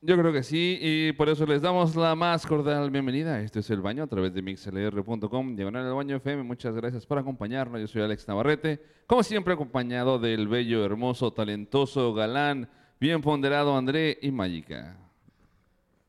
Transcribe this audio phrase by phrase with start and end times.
[0.00, 3.40] Yo creo que sí, y por eso les damos la más cordial bienvenida.
[3.40, 6.44] Este es El Baño a través de mixlr.com, diagonal El Baño FM.
[6.44, 7.80] Muchas gracias por acompañarnos.
[7.80, 14.16] Yo soy Alex Navarrete, como siempre acompañado del bello, hermoso, talentoso, galán, bien ponderado André
[14.22, 14.96] y Mágica.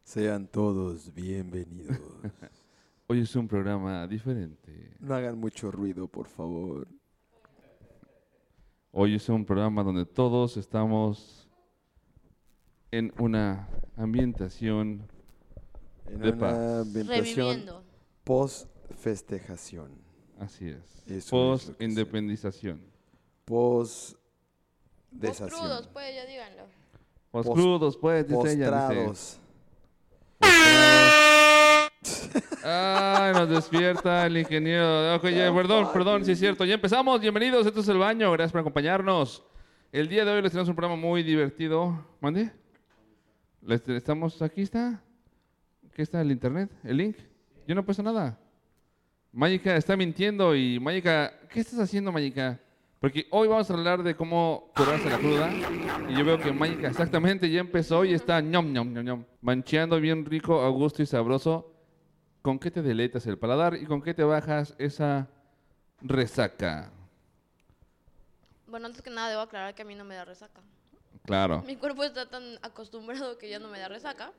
[0.03, 1.98] Sean todos bienvenidos.
[3.08, 4.98] Hoy es un programa diferente.
[4.99, 6.88] No hagan mucho ruido, por favor.
[8.91, 11.48] Hoy es un programa donde todos estamos
[12.91, 13.67] en una
[13.98, 15.07] ambientación
[16.07, 16.57] En De una paz.
[16.88, 17.84] ambientación Reviviendo.
[18.23, 19.91] post-festejación,
[20.39, 21.03] así es.
[21.07, 22.77] Eso es lo que Post independización.
[22.80, 22.95] Los
[23.45, 26.63] post-desación, crudos, pues, ya díganlo.
[27.31, 28.88] Post Post- crudos, pues, dice ella.
[28.88, 29.05] dice.
[29.05, 29.39] postrados.
[32.63, 35.16] Ay, nos despierta el ingeniero.
[35.16, 36.66] Ok, ya, perdón, perdón, sí es cierto.
[36.66, 37.19] Ya empezamos.
[37.21, 38.31] Bienvenidos, esto es El Baño.
[38.31, 39.44] Gracias por acompañarnos.
[39.91, 42.05] El día de hoy les tenemos un programa muy divertido.
[42.21, 42.52] ¿Mande?
[43.67, 45.02] Estamos, aquí está.
[45.93, 46.71] ¿Qué está el internet?
[46.83, 47.17] ¿El link?
[47.67, 48.39] Yo no he puesto nada.
[49.31, 52.59] Mágica está mintiendo y Mágica, ¿qué estás haciendo, Mágica?
[52.99, 55.52] Porque hoy vamos a hablar de cómo curarse la cruda.
[56.09, 59.99] Y yo veo que Mágica exactamente ya empezó y está ñom, ñom, ñom, ñom, mancheando
[59.99, 61.73] bien rico, a gusto y sabroso.
[62.41, 65.27] ¿Con qué te deleitas el paladar y con qué te bajas esa
[66.02, 66.91] resaca?
[68.67, 70.61] Bueno, antes que nada debo aclarar que a mí no me da resaca.
[71.30, 71.61] Claro.
[71.67, 74.31] Mi cuerpo está tan acostumbrado que ya no me da resaca.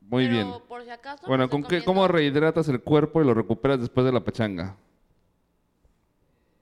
[0.00, 0.62] Muy pero bien.
[0.68, 1.26] por si acaso.
[1.26, 4.74] Bueno, no ¿con qué, ¿cómo rehidratas el cuerpo y lo recuperas después de la pachanga?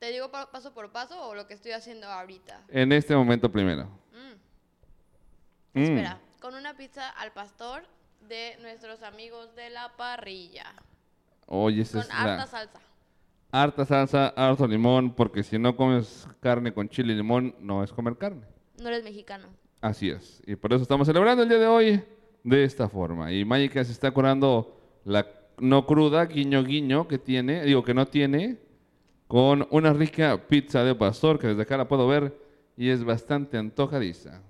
[0.01, 2.63] ¿Te digo pa- paso por paso o lo que estoy haciendo ahorita?
[2.69, 3.85] En este momento primero.
[4.13, 5.83] Mm, Mm.
[5.83, 7.85] Espera, con una pizza al pastor
[8.29, 10.73] de nuestros amigos de la parrilla.
[11.47, 12.81] Oye, esa Con es harta la salsa.
[13.55, 17.93] Harta salsa, harto limón, porque si no comes carne con chile y limón, no es
[17.93, 18.47] comer carne.
[18.81, 19.47] No eres mexicano.
[19.81, 20.43] Así es.
[20.45, 22.03] Y por eso estamos celebrando el día de hoy
[22.43, 23.33] de esta forma.
[23.33, 25.25] Y Mágica se está curando la
[25.59, 28.59] no cruda, guiño guiño, que tiene, digo que no tiene,
[29.29, 32.37] con una rica pizza de pastor, que desde acá la puedo ver,
[32.77, 34.43] y es bastante antojadiza.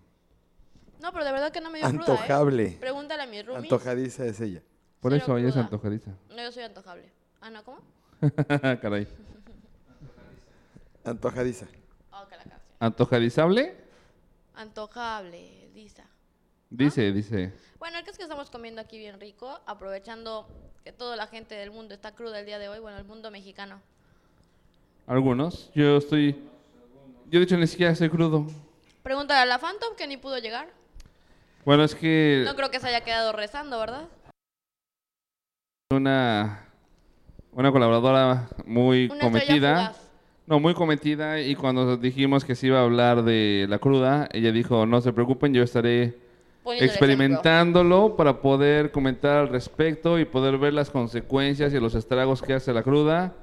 [1.03, 2.11] No, pero de verdad que no me dio cruda, ¿eh?
[2.11, 2.77] Antojable.
[2.81, 3.65] Pregúntale a mis roomies.
[3.65, 4.62] Antojadiza es ella.
[5.00, 5.65] Por Cero eso hoy es cruda.
[5.65, 6.11] antojadiza.
[6.31, 7.12] No, yo soy antojable.
[7.43, 7.62] Ah, ¿no?
[7.62, 7.83] ¿Cómo?
[8.81, 9.07] Caray.
[11.05, 11.67] Antojadiza.
[12.12, 12.25] Oh.
[12.81, 13.77] ¿Antojadizable?
[14.55, 16.05] Antojable, Lisa.
[16.71, 17.53] Dice, dice.
[17.79, 20.49] Bueno, el que es que estamos comiendo aquí bien rico, aprovechando
[20.83, 23.31] que toda la gente del mundo está cruda el día de hoy, bueno, el mundo
[23.31, 23.81] mexicano.
[25.06, 25.71] Algunos.
[25.75, 26.33] Yo estoy.
[27.31, 28.47] Yo de hecho ni siquiera soy crudo.
[29.03, 30.69] Pregúntale a la Phantom que ni pudo llegar.
[31.65, 34.09] Bueno, es que No creo que se haya quedado rezando, ¿verdad?
[35.91, 36.64] una
[37.55, 39.95] una colaboradora muy Una cometida.
[40.47, 44.53] No, muy cometida y cuando dijimos que se iba a hablar de la cruda, ella
[44.53, 46.19] dijo, "No se preocupen, yo estaré
[46.63, 52.41] Poniendo experimentándolo para poder comentar al respecto y poder ver las consecuencias y los estragos
[52.41, 53.35] que hace la cruda.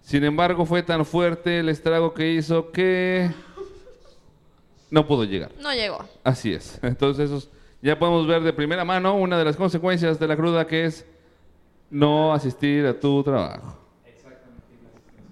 [0.00, 3.30] Sin embargo, fue tan fuerte el estrago que hizo que
[4.90, 5.50] no pudo llegar.
[5.60, 6.04] No llegó.
[6.24, 6.78] Así es.
[6.82, 7.50] Entonces,
[7.82, 11.06] ya podemos ver de primera mano una de las consecuencias de la cruda que es
[11.90, 13.76] no asistir a tu trabajo.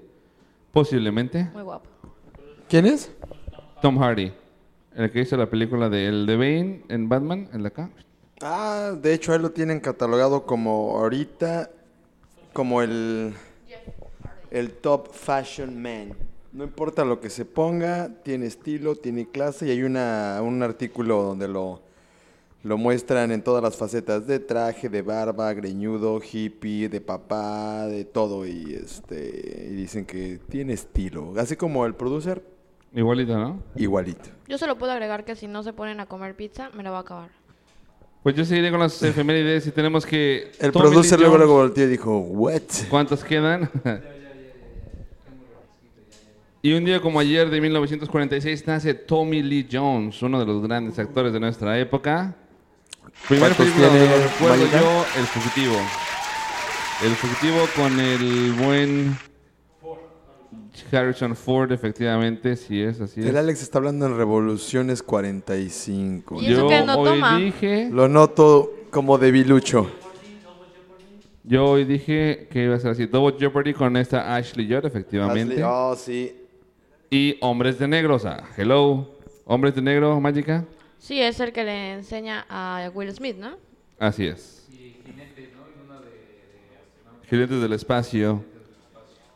[0.72, 1.48] Posiblemente.
[1.54, 1.88] muy guapo.
[2.68, 3.12] ¿Quién es?
[3.80, 4.32] Tom Hardy,
[4.96, 7.90] el que hizo la película de El de Bane en Batman, el de acá.
[8.42, 11.70] Ah, de hecho, él lo tienen catalogado como ahorita,
[12.52, 13.34] como el,
[14.50, 16.14] el top fashion man.
[16.52, 21.22] No importa lo que se ponga, tiene estilo, tiene clase y hay una, un artículo
[21.22, 21.82] donde lo,
[22.64, 28.04] lo muestran en todas las facetas de traje, de barba, greñudo, hippie, de papá, de
[28.04, 32.55] todo y este y dicen que tiene estilo, así como el producer,
[32.96, 33.62] Igualito, ¿no?
[33.76, 34.30] igualito.
[34.48, 36.98] Yo solo puedo agregar que si no se ponen a comer pizza, me la va
[36.98, 37.28] a acabar.
[38.22, 40.50] Pues yo seguiré con las efemérides y tenemos que...
[40.58, 42.62] El Tommy Lee producer luego, Jones, luego volteó y dijo, ¿what?
[42.88, 43.70] ¿Cuántas quedan?
[46.62, 50.98] y un día como ayer de 1946 nace Tommy Lee Jones, uno de los grandes
[50.98, 52.34] actores de nuestra época.
[53.28, 54.80] Primera ¿Cuántos película donde tiene lo recuerdo Mayita?
[54.80, 55.76] yo, El Fugitivo.
[57.04, 59.18] El Fugitivo con el buen
[60.92, 63.26] Harrison Ford, efectivamente, sí es, así es.
[63.26, 66.40] El Alex está hablando en Revoluciones 45.
[66.42, 67.38] ¿Y eso Yo que no hoy toma?
[67.38, 69.90] dije, Lo noto como debilucho.
[71.44, 73.06] yo hoy dije que iba a ser así.
[73.06, 75.56] Double Jeopardy con esta Ashley Judd, efectivamente.
[75.56, 76.36] Ashley- Oh, sí.
[77.10, 79.10] Y Hombres de Negro, o sea, hello.
[79.44, 80.64] Hombres de Negro, Mágica.
[80.98, 83.56] Sí, es el que le enseña a Will Smith, ¿no?
[83.98, 84.66] Así es.
[87.28, 88.44] Jinetes del espacio,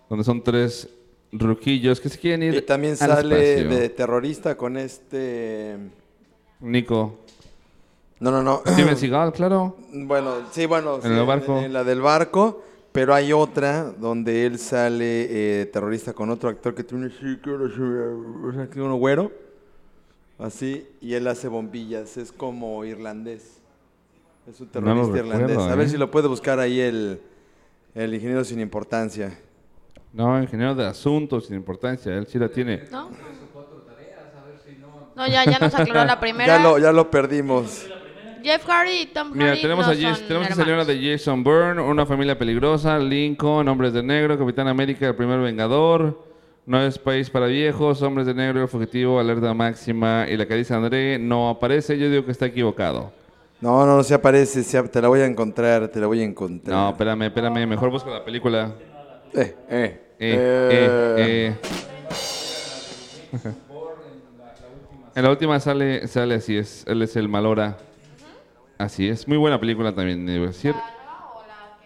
[0.08, 0.88] donde son tres
[1.32, 3.78] ruquillos que se quieren ir Y también al sale espacio.
[3.78, 5.76] de terrorista con este...
[6.60, 7.18] Nico.
[8.20, 8.62] No, no, no.
[8.66, 9.76] Steven Seagal, claro.
[9.92, 10.96] Bueno, sí, bueno.
[10.96, 11.58] En sí, el barco.
[11.58, 12.62] En, la del barco.
[12.92, 18.96] Pero hay otra donde él sale eh, terrorista con otro actor que tiene que uno
[18.96, 19.32] güero.
[20.38, 20.86] Así.
[21.00, 22.18] Y él hace bombillas.
[22.18, 23.58] Es como irlandés.
[24.46, 25.56] Es un No terrorista irlandés.
[25.58, 25.90] A ver ¿eh?
[25.90, 27.22] si lo puede buscar ahí el,
[27.94, 29.38] el ingeniero sin importancia.
[30.12, 32.12] No, ingeniero de asuntos, sin importancia.
[32.14, 32.84] Él sí la tiene.
[32.90, 33.10] ¿No?
[35.16, 36.56] No, ya, ya nos aclaró la primera.
[36.56, 37.86] Ya lo, ya lo perdimos.
[38.42, 40.86] Jeff Hardy y Tom Mira, Hardy tenemos no a Jas- son tenemos que salir hermanos.
[40.86, 46.24] de Jason Bourne, Una familia peligrosa, Lincoln, Hombres de Negro, Capitán América, El primer Vengador,
[46.64, 50.54] No es país para viejos, Hombres de Negro, El fugitivo, Alerta máxima y la que
[50.54, 51.98] dice André no aparece.
[51.98, 53.12] Yo digo que está equivocado.
[53.60, 54.62] No, no, no se aparece.
[54.62, 55.88] se te la voy a encontrar.
[55.88, 56.74] Te la voy a encontrar.
[56.74, 57.66] No, espérame, espérame.
[57.66, 58.72] Mejor busco la película.
[59.34, 60.00] Eh, eh.
[60.22, 60.36] Eh,
[61.18, 61.70] eh, eh.
[65.14, 66.84] En la última sale, sale así es.
[66.86, 67.78] Él es el Malora.
[68.78, 69.26] Así es.
[69.26, 70.74] Muy buena película también, debo decir.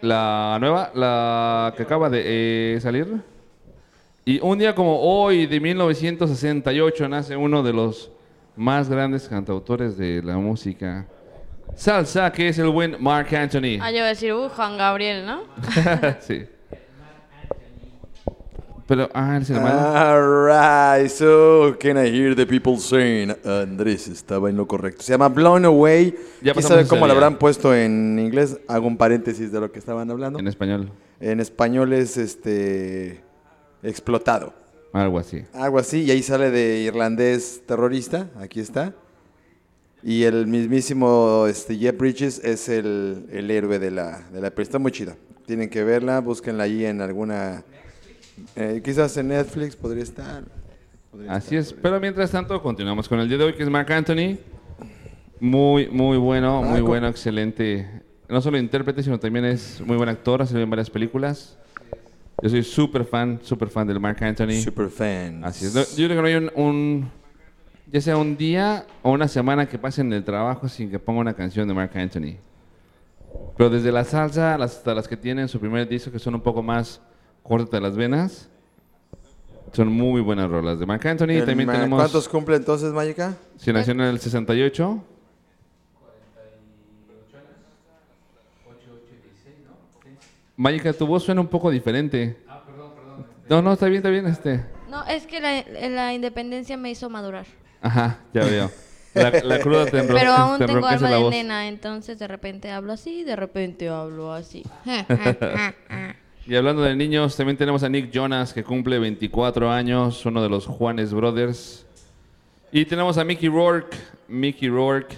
[0.01, 3.07] La nueva, la que acaba de eh, salir.
[4.25, 8.11] Y un día como hoy, de 1968, nace uno de los
[8.57, 11.07] más grandes cantautores de la música.
[11.75, 13.79] Salsa, que es el buen Mark Anthony.
[13.81, 15.43] Ah, yo iba a decir, uh, Juan Gabriel, ¿no?
[16.21, 16.47] sí.
[18.87, 19.57] Pero, ah, el.
[19.57, 25.03] All right, so can I hear the people saying Andrés estaba en lo correcto.
[25.03, 26.15] Se llama Blown Away.
[26.43, 28.59] Ya ¿Quién sabe cómo lo habrán puesto en inglés?
[28.69, 30.39] Hago un paréntesis de lo que estaban hablando.
[30.39, 30.93] En En, español.
[31.21, 33.23] español es este
[33.83, 34.53] explotado.
[34.93, 35.45] Algo así.
[35.55, 38.95] Algo así, y ahí sale de irlandés terrorista, aquí está.
[40.03, 44.63] Y el mismísimo este, Jeff Bridges es el, el héroe de la, de la película.
[44.63, 45.17] Está muy chida.
[45.47, 47.65] Tienen que verla, búsquenla ahí en alguna...
[48.57, 50.45] eh, quizás en Netflix podría estar.
[51.11, 51.77] podría Así estar.
[51.77, 51.81] es.
[51.83, 54.39] Pero mientras tanto, continuamos con el día de hoy, que es Mark Anthony.
[55.41, 56.87] Muy, muy bueno, muy Marco.
[56.87, 57.89] bueno, excelente.
[58.29, 60.41] No solo intérprete, sino también es muy buen actor.
[60.43, 61.59] Ha salido en varias películas.
[62.43, 64.61] Yo soy súper fan, súper fan del Mark Anthony.
[64.63, 65.45] Super fan.
[65.45, 65.97] Así es.
[65.97, 67.11] Yo creo que no hay un, un-
[67.93, 71.21] ya sea un día o una semana que pase en el trabajo sin que ponga
[71.21, 72.37] una canción de Mark Anthony.
[73.57, 76.63] Pero desde la salsa hasta las que tienen su primer disco, que son un poco
[76.63, 77.01] más
[77.45, 78.49] cortas de las venas,
[79.73, 81.31] son muy buenas rolas de Mark Anthony.
[81.31, 83.37] El También ma- tenemos, ¿Cuántos cumple entonces, Mayika?
[83.57, 85.03] si nació en el 68.
[90.57, 92.37] Mayika, tu voz suena un poco diferente.
[93.49, 94.27] No, no, está bien, está bien.
[94.27, 94.65] Este.
[94.89, 97.47] No, es que la, la independencia me hizo madurar.
[97.83, 98.71] Ajá, ya veo.
[99.15, 101.31] La, la cruda te, enro- Pero aún te tengo alma de voz.
[101.31, 104.65] nena, entonces de repente hablo así, de repente hablo así.
[106.47, 110.49] Y hablando de niños, también tenemos a Nick Jonas, que cumple 24 años, uno de
[110.51, 111.87] los Juanes Brothers.
[112.71, 113.97] Y tenemos a Mickey Rourke,
[114.29, 115.17] Mickey Rourke,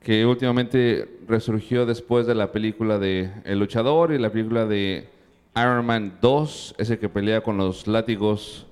[0.00, 5.08] que últimamente resurgió después de la película de El Luchador y la película de
[5.56, 8.66] Iron Man 2, ese que pelea con los látigos,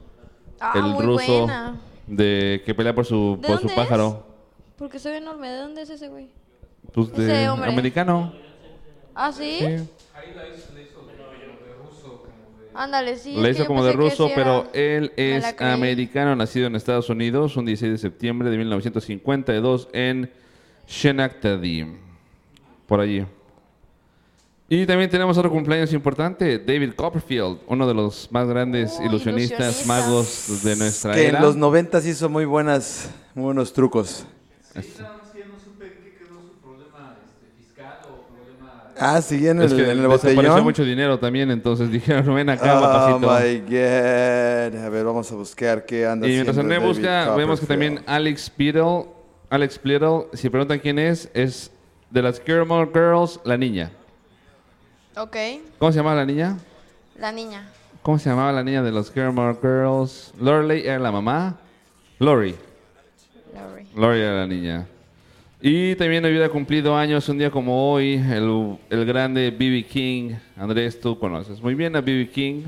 [0.64, 1.76] Ah, el muy ruso, buena.
[2.07, 3.78] de que pelea por su, ¿De por su dónde es?
[3.78, 4.25] pájaro.
[4.78, 5.49] Porque soy enorme.
[5.50, 6.28] ¿De dónde es ese güey?
[6.92, 7.69] Pues Ese de hombre.
[7.71, 8.33] americano.
[9.12, 9.59] ¿Ah, sí?
[9.61, 9.88] Sí.
[12.75, 13.35] Ándale, sí.
[13.35, 17.09] que hizo como de que ruso, sí pero él es la americano, nacido en Estados
[17.11, 20.31] Unidos, un 16 de septiembre de 1952 en
[20.88, 21.87] Schenectady,
[22.87, 23.25] por allí.
[24.69, 29.59] Y también tenemos otro cumpleaños importante, David Copperfield, uno de los más grandes Oh, ilusionistas,
[29.85, 29.87] ilusionista.
[29.87, 31.38] magos de nuestra Que era.
[31.38, 34.25] en los noventas hizo muy buenas, muy buenos trucos.
[39.04, 40.62] Ah, sí, en el, Es que en el botellón.
[40.62, 43.18] mucho dinero también, entonces dijeron, ven acá, Oh papacito.
[43.18, 44.85] my god.
[44.85, 48.52] A ver, vamos a buscar qué anda Y mientras André busca, vemos que también Alex
[48.56, 49.06] Beadle,
[49.50, 51.71] Alex Beadle, si preguntan quién es, es
[52.11, 53.90] de las Gilmore Girls, la niña.
[55.16, 55.37] Ok,
[55.78, 56.59] ¿Cómo se llamaba la niña?
[57.18, 57.68] la niña.
[58.02, 60.32] ¿Cómo se llamaba la niña de los Gilmore Girls?
[60.40, 61.56] Lorelei era la mamá.
[62.18, 62.54] Lori.
[63.54, 63.87] Lori.
[63.94, 64.87] Lori era la niña.
[65.64, 69.85] Y también hubiera cumplido años un día como hoy, el, el grande B.B.
[69.85, 70.33] King.
[70.57, 72.31] Andrés, tú conoces muy bien a B.B.
[72.31, 72.64] King,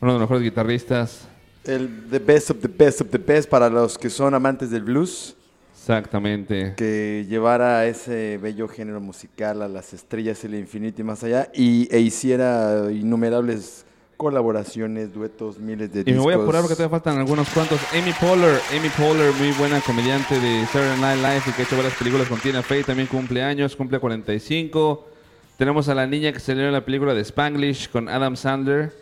[0.00, 1.26] uno de los mejores guitarristas.
[1.64, 4.82] El the best of the best of the best para los que son amantes del
[4.82, 5.34] blues,
[5.72, 6.74] Exactamente.
[6.76, 11.50] que llevara ese bello género musical a las estrellas y el infinito y más allá,
[11.52, 13.83] y, e hiciera innumerables
[14.16, 16.24] colaboraciones, duetos, miles de Y me discos.
[16.24, 17.80] voy a apurar porque todavía faltan algunos cuantos.
[17.92, 21.76] Amy Poehler, Amy Poehler, muy buena comediante de Saturday Night Live y que ha hecho
[21.76, 25.08] varias películas con Tina Fey, también cumple años, cumple 45.
[25.56, 28.92] Tenemos a la niña que salió en la película de Spanglish con Adam Sandler.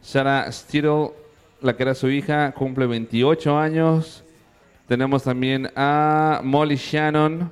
[0.00, 1.12] Sarah Stittle,
[1.60, 4.24] la que era su hija, cumple 28 años.
[4.88, 7.50] Tenemos también a Molly Shannon.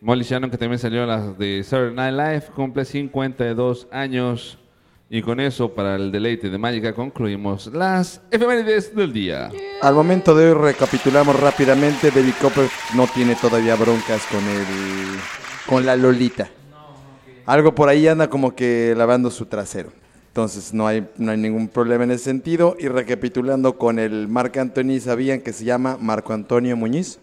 [0.00, 4.58] Molly Shannon, que también salió en de Saturday Night Live, cumple 52 años.
[5.10, 9.50] Y con eso, para el deleite de Mágica, concluimos las efemérides del día.
[9.82, 15.18] Al momento de hoy recapitulamos rápidamente, David Copper no tiene todavía broncas con el
[15.66, 16.48] con la Lolita.
[17.46, 19.90] Algo por ahí anda como que lavando su trasero.
[20.28, 22.76] Entonces no hay, no hay ningún problema en ese sentido.
[22.78, 27.20] Y recapitulando con el Marco Antonio, ¿sabían que se llama Marco Antonio Muñiz?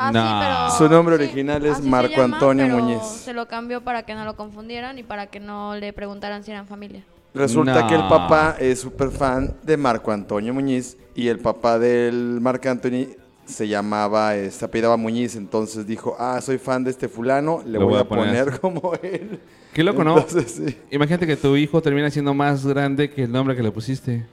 [0.00, 0.20] Ah, No.
[0.22, 0.88] sí, pero...
[0.88, 3.02] Su nombre sí, original es Marco llama, Antonio pero Muñiz.
[3.02, 6.50] Se lo cambió para que no lo confundieran y para que no le preguntaran si
[6.52, 7.02] eran familia.
[7.34, 7.86] Resulta No.
[7.88, 12.68] que el papá es súper fan de Marco Antonio Muñiz y el papá del Marco
[12.68, 13.06] Antonio
[13.44, 17.72] se llamaba, eh, se apellidaba Muñiz, entonces dijo, ah, soy fan de este fulano, le
[17.78, 18.60] Lo voy, voy a a poner, poner.
[18.60, 19.40] como él.
[19.72, 20.24] Qué loco, ¿no?
[20.46, 20.76] Sí.
[20.90, 24.26] Imagínate que tu hijo termina siendo más grande que el nombre que le pusiste.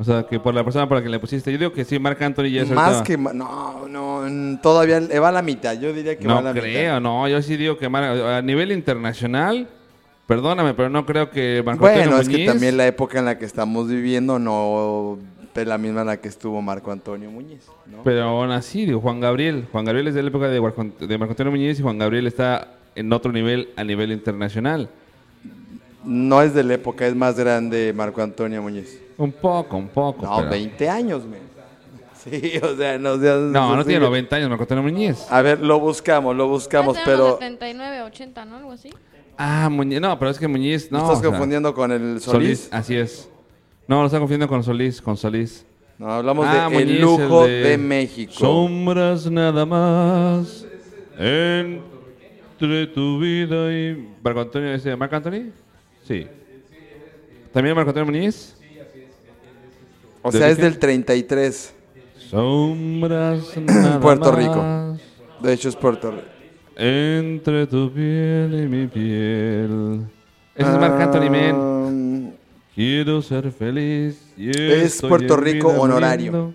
[0.00, 1.52] O sea, que por la persona por la que le pusiste.
[1.52, 5.32] Yo digo que sí, Marc Anthony ya es Más que, no, no, todavía va a
[5.32, 7.00] la mitad, yo diría que va a No la creo, mitad.
[7.02, 7.28] no.
[7.28, 9.68] Yo sí digo que Mar- a nivel internacional,
[10.26, 13.36] perdóname, pero no creo que Marco Bueno, Antonio es que también la época en la
[13.36, 15.18] que estamos viviendo no
[15.54, 18.02] es la misma en la que estuvo Marco Antonio Muñiz, ¿no?
[18.02, 19.66] Pero aún así, digo, Juan Gabriel.
[19.70, 22.68] Juan Gabriel es de la época de, de Marco Antonio Muñiz y Juan Gabriel está
[22.94, 24.88] en otro nivel a nivel internacional.
[26.04, 28.98] No es de la época, es más grande Marco Antonio Muñiz.
[29.20, 30.24] Un poco, un poco.
[30.24, 31.40] No, pero- 20 años, men.
[32.20, 35.26] Sí, o sea, no seas- No, no tiene 90 años Marco Antonio Muñiz.
[35.30, 38.56] A ver, lo buscamos, lo buscamos, Ya pero 79, 80, ¿no?
[38.56, 38.90] Algo así.
[39.38, 40.00] Ah, Muñiz.
[40.02, 40.90] No, pero es que Muñiz.
[40.92, 42.68] No, ¿estás o sea, confundiendo con el Solís?
[42.72, 43.30] Así es.
[43.86, 45.64] No, lo está confundiendo con Solís, con Solís.
[45.96, 47.78] No, hablamos Ah, de Muñiz, El Lujo el de...
[47.78, 48.32] México.
[48.34, 50.66] Sombras nada más
[51.18, 54.08] entre tu vida y...
[54.22, 55.44] ¿Marco Antonio ese Marco Antonio?
[56.06, 56.26] Sí.
[57.52, 58.56] ¿También Marco Antonio Muñiz?
[60.22, 60.62] O sea, ¿Desde es qué?
[60.64, 61.74] del 33.
[62.30, 64.98] Sombras nada Puerto más Rico.
[65.42, 66.22] De hecho, es Puerto Rico.
[66.76, 70.02] Entre tu piel y mi piel.
[70.54, 71.54] Ese es Marc Anthony Man.
[71.54, 72.30] Um,
[72.74, 74.32] Quiero ser feliz.
[74.36, 76.32] y Es Puerto Rico honorario.
[76.32, 76.54] muriendo,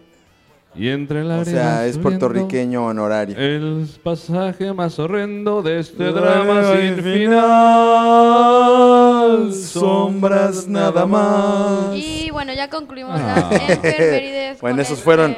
[0.76, 3.38] Y entre la o sea, es puertorriqueño honorario.
[3.38, 7.30] El pasaje más horrendo de este Drama sin sin
[9.54, 11.96] sombras nada más.
[11.96, 13.50] Y bueno, ya concluimos Ah.
[13.52, 14.58] las enfermerides.
[14.62, 15.36] Bueno, esos este- fueron-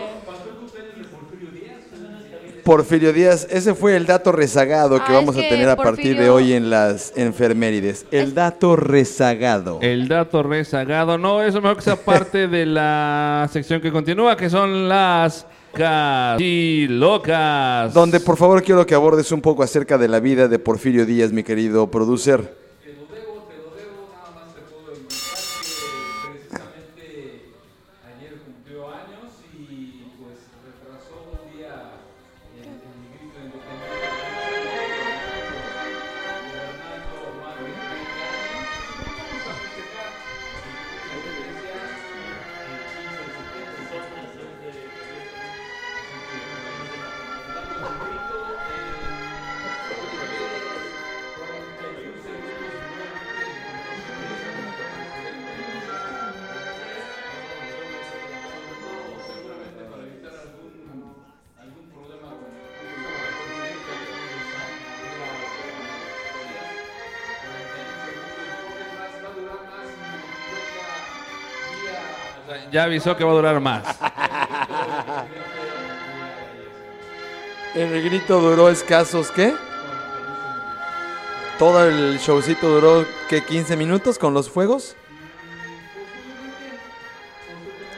[2.63, 6.17] Porfirio Díaz, ese fue el dato rezagado que Ah, vamos es a tener a partir
[6.17, 8.05] de hoy en las enfermerides.
[8.11, 9.79] El dato rezagado.
[9.81, 11.17] El dato rezagado.
[11.17, 16.87] No, eso mejor que sea parte de la sección que continúa, que son las casi
[16.89, 17.93] locas.
[17.93, 21.31] Donde por favor quiero que abordes un poco acerca de la vida de Porfirio Díaz,
[21.31, 22.66] mi querido producer.
[72.77, 73.83] Ya avisó que va a durar más.
[77.73, 79.55] El grito duró escasos, ¿qué?
[81.57, 83.43] Todo el showcito duró, ¿qué?
[83.43, 84.95] ¿15 minutos con los fuegos?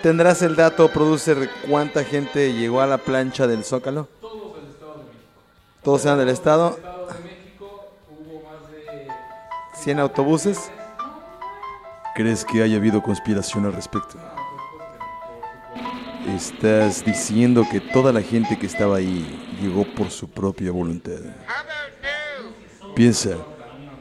[0.01, 4.07] ¿Tendrás el dato, producer, cuánta gente llegó a la plancha del Zócalo?
[5.83, 6.79] Todos sean del estado.
[9.73, 10.71] 100 autobuses.
[12.15, 14.17] ¿Crees que haya habido conspiración al respecto?
[16.35, 19.25] Estás diciendo que toda la gente que estaba ahí
[19.61, 21.19] llegó por su propia voluntad.
[22.95, 23.37] Piensa,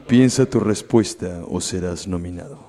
[0.07, 2.59] piensa tu respuesta o serás nominado.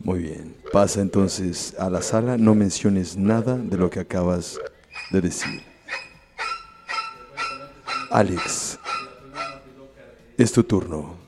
[0.00, 4.58] Muy bien, pasa entonces a la sala, no menciones nada de lo que acabas
[5.10, 5.62] de decir.
[8.10, 8.78] Alex,
[10.36, 11.23] es tu turno.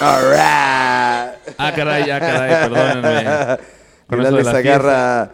[0.00, 1.34] All right.
[1.58, 3.58] Ah, caray, ah, caray, perdónenme.
[4.06, 5.32] Con eso de Alex la agarra,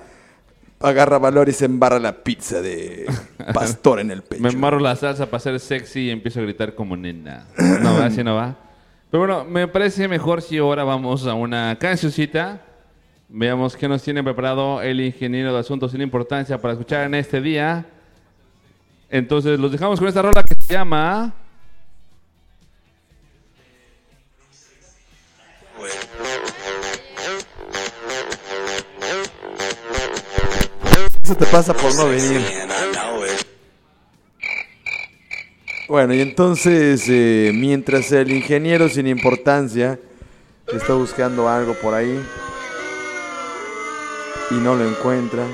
[0.81, 3.05] agarra valor y se embarra la pizza de
[3.53, 4.43] pastor en el pecho.
[4.43, 7.45] Me embarro la salsa para ser sexy y empiezo a gritar como nena.
[7.59, 8.57] No, así no va.
[9.11, 12.63] Pero bueno, me parece mejor si ahora vamos a una cancioncita.
[13.29, 17.43] Veamos qué nos tiene preparado el ingeniero de asuntos sin importancia para escuchar en este
[17.43, 17.85] día.
[19.11, 21.35] Entonces los dejamos con esta rola que se llama...
[31.25, 32.39] Eso te pasa por no venir.
[35.89, 39.99] Bueno, y entonces, eh, mientras el ingeniero sin importancia
[40.71, 42.23] está buscando algo por ahí
[44.51, 45.47] y no lo encuentra.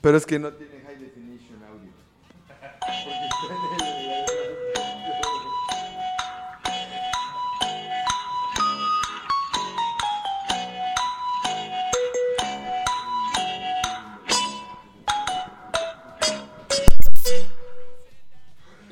[0.00, 0.73] Pero es que no tiene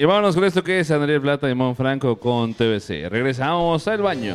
[0.02, 0.04] Y
[0.35, 3.09] con esto que es Andrés Plata y Mon Franco con TBC.
[3.09, 4.35] Regresamos al baño.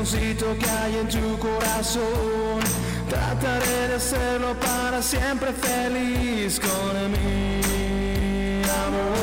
[0.00, 2.60] Rinconcito que hay en tu corazón.
[3.08, 9.14] Trataré de hacerlo para siempre feliz con mi amor.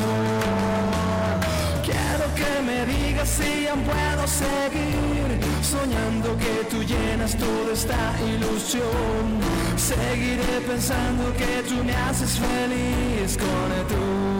[1.83, 9.39] Quiero que me digas si aún puedo seguir soñando que tú llenas toda esta ilusión.
[9.77, 14.36] Seguiré pensando que tú me haces feliz con tu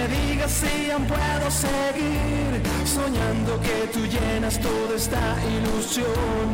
[0.00, 2.50] me digas si aún puedo seguir
[2.84, 6.48] soñando que tú llenas toda esta ilusión.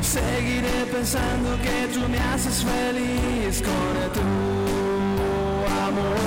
[0.00, 4.28] Seguiré pensando que tú me haces feliz con tu
[5.86, 6.18] amor.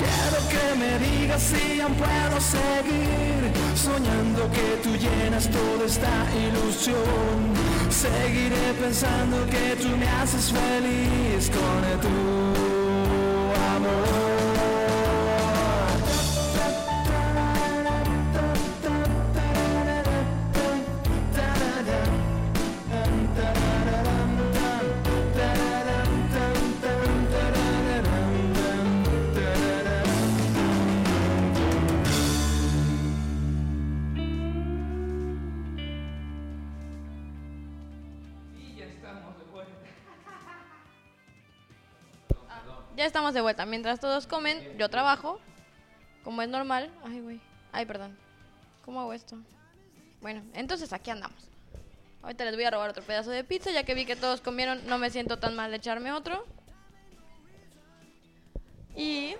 [0.00, 3.40] Quiero que me digas si aún puedo seguir
[3.74, 6.14] soñando que tú llenas toda esta
[6.46, 7.38] ilusión.
[7.90, 12.69] Seguiré pensando que tú me haces feliz con tu amor.
[43.34, 43.66] De vuelta.
[43.66, 45.40] Mientras todos comen, yo trabajo,
[46.24, 46.90] como es normal.
[47.04, 47.40] Ay, güey.
[47.72, 48.16] Ay, perdón.
[48.84, 49.36] ¿Cómo hago esto?
[50.20, 51.48] Bueno, entonces aquí andamos.
[52.22, 54.86] Ahorita les voy a robar otro pedazo de pizza, ya que vi que todos comieron,
[54.86, 56.44] no me siento tan mal de echarme otro.
[58.94, 59.36] Y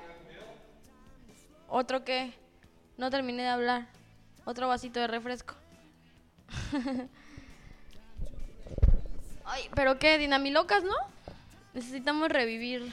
[1.69, 2.33] otro que
[2.97, 3.89] no terminé de hablar.
[4.45, 5.55] Otro vasito de refresco.
[9.45, 10.95] Ay, pero qué, dinamilocas, ¿no?
[11.75, 12.93] Necesitamos revivir.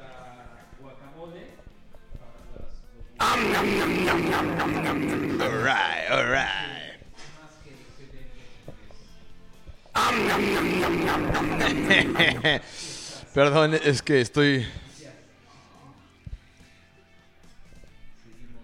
[5.39, 6.51] Alright, alright.
[13.33, 14.67] Perdón, es que estoy.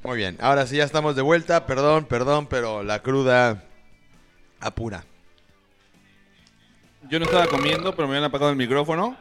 [0.04, 1.66] Muy bien, ahora sí ya estamos de vuelta.
[1.66, 3.64] Perdón, perdón, pero la cruda
[4.60, 5.04] apura.
[7.10, 9.18] Yo no estaba comiendo, pero me habían apagado el micrófono.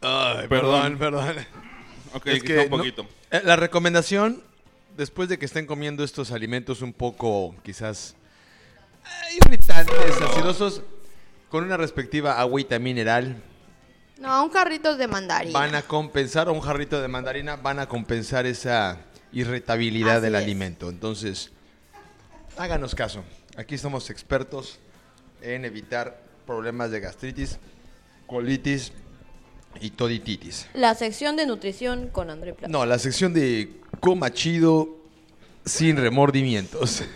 [0.00, 0.98] Ay, Perdón.
[0.98, 1.36] perdón.
[2.14, 3.06] Ok, Es quizá un poquito.
[3.42, 4.42] La recomendación,
[4.96, 8.14] después de que estén comiendo estos alimentos un poco, quizás,
[9.04, 10.82] eh, irritantes, acidosos,
[11.50, 13.42] con una respectiva agüita mineral,
[14.18, 15.58] No, un carrito de mandarina.
[15.58, 18.98] van a compensar, o un jarrito de mandarina, van a compensar esa
[19.32, 20.42] irritabilidad Así del es.
[20.42, 20.88] alimento.
[20.88, 21.50] Entonces,
[22.56, 23.24] háganos caso.
[23.56, 24.78] Aquí somos expertos
[25.42, 27.58] en evitar problemas de gastritis,
[28.26, 28.92] colitis
[29.80, 30.66] y todititis.
[30.74, 32.70] La sección de nutrición con André Plata.
[32.70, 34.88] No, la sección de coma chido
[35.64, 37.02] sin remordimientos.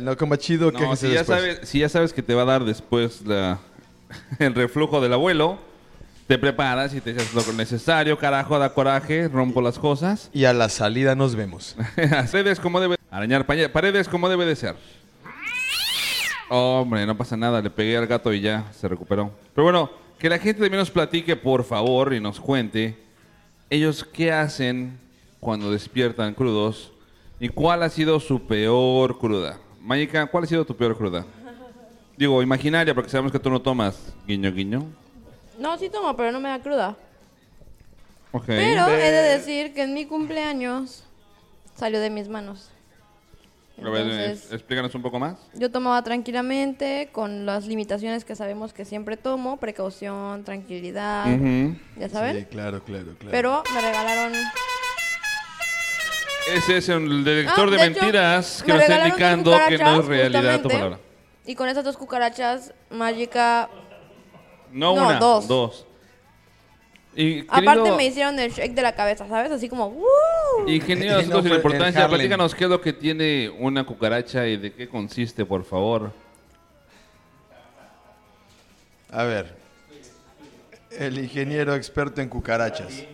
[0.00, 1.26] No coma chido, No, si ya, después.
[1.26, 3.58] sabes, si ya sabes que te va a dar después la,
[4.38, 5.58] el reflujo del abuelo,
[6.28, 10.30] te preparas y te echas lo necesario, carajo, da coraje, rompo las cosas.
[10.32, 11.76] Y a la salida nos vemos.
[11.96, 14.76] paredes como debe arañar paredes como debe de ser.
[16.48, 19.30] Hombre, no pasa nada, le pegué al gato y ya se recuperó.
[19.54, 22.96] Pero bueno, que la gente también nos platique, por favor, y nos cuente
[23.70, 24.98] ellos qué hacen
[25.40, 26.92] cuando despiertan crudos
[27.40, 29.58] y cuál ha sido su peor cruda.
[29.80, 31.26] Mayika, ¿cuál ha sido tu peor cruda?
[32.16, 34.86] Digo, imaginaria, porque sabemos que tú no tomas guiño guiño.
[35.58, 36.96] No, sí tomo, pero no me da cruda.
[38.32, 38.46] Ok.
[38.46, 41.04] Pero he de decir que en mi cumpleaños
[41.74, 42.70] salió de mis manos.
[43.76, 45.36] Eh, Entonces, explícanos un poco más.
[45.54, 51.26] yo tomaba tranquilamente, con las limitaciones que sabemos que siempre tomo, precaución, tranquilidad,
[51.96, 52.38] ya saben.
[52.38, 53.30] Sí, claro, claro, claro.
[53.32, 54.32] Pero me regalaron...
[56.54, 59.78] Ese es el detector Ah, de, de hecho, mentiras que me nos está indicando que
[59.78, 60.98] no es realidad tu palabra.
[61.46, 63.68] Y con esas dos cucarachas, mágica...
[64.70, 65.48] No, No, una, dos.
[65.48, 65.86] dos.
[67.16, 69.52] Y, Aparte querido me hicieron el shake de la cabeza, ¿sabes?
[69.52, 69.86] Así como...
[69.88, 70.68] ¡uh!
[70.68, 74.56] ingeniero de Y no en importancia, platícanos qué es lo que tiene una cucaracha y
[74.56, 76.12] de qué consiste, por favor.
[79.10, 79.54] A ver.
[80.90, 83.04] El ingeniero experto en cucarachas.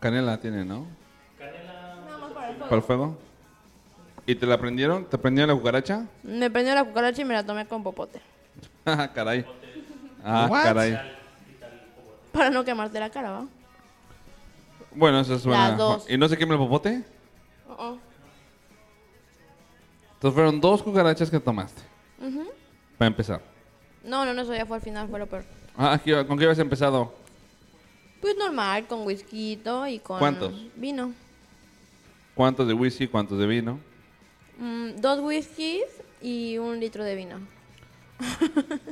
[0.00, 0.86] Canela tiene, ¿no?
[1.38, 2.58] Canela.
[2.60, 3.23] ¿Para el fuego?
[4.26, 5.04] ¿Y te la prendieron?
[5.04, 6.06] ¿Te prendieron la cucaracha?
[6.22, 8.20] Me prendió la cucaracha y me la tomé con popote.
[8.86, 9.46] Ah, caray.
[10.22, 10.62] Ah, What?
[10.62, 10.98] caray.
[12.32, 13.46] Para no quemarte la cara, ¿va?
[14.94, 16.04] Bueno, eso es dos.
[16.08, 17.02] ¿Y no se quema el popote?
[17.68, 17.98] Uh-uh.
[20.14, 21.80] Entonces fueron dos cucarachas que tomaste.
[22.98, 23.40] Para empezar.
[24.04, 25.44] No, no, no, eso ya fue al final, fue lo peor.
[25.76, 27.14] Ah, ¿qué- ¿con qué habías empezado?
[28.20, 30.18] Pues normal, con whisky y con...
[30.18, 30.52] ¿Cuántos?
[30.76, 31.12] Vino.
[32.34, 33.78] ¿Cuántos de whisky, cuántos de vino?
[34.58, 35.84] Mm, dos whiskies
[36.20, 37.38] y un litro de vino.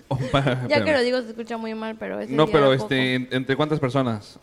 [0.08, 0.18] Oh,
[0.68, 3.14] Ya que lo digo se escucha muy mal, pero ese No, día pero era este,
[3.14, 4.38] en- ¿entre cuántas personas?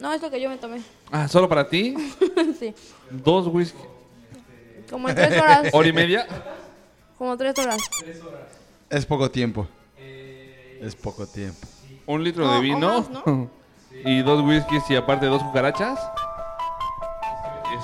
[0.00, 0.80] No, es lo que yo me tomé.
[1.12, 1.94] Ah, ¿solo para ti?
[2.58, 2.74] sí.
[3.10, 3.78] Dos whisky.
[4.90, 5.68] Como en tres horas.
[5.72, 6.26] ¿Hora y media?
[7.18, 7.78] Como tres horas.
[8.88, 9.68] Es poco tiempo.
[10.80, 11.68] Es poco tiempo.
[12.06, 13.00] ¿Un litro No, de o vino?
[13.00, 13.50] más, ¿no?
[14.04, 16.00] ¿Y dos whiskies y aparte dos cucarachas?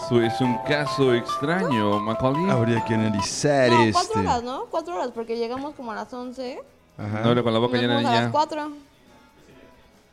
[0.04, 2.50] Eso es un caso extraño, Macaulay.
[2.50, 3.92] Habría que analizar No, este.
[3.92, 4.66] cuatro horas, ¿no?
[4.70, 6.58] Cuatro horas, porque llegamos como a las once.
[6.98, 7.20] Ajá.
[7.34, 8.30] No, con la y boca llena fuimos a las ya.
[8.30, 8.70] cuatro.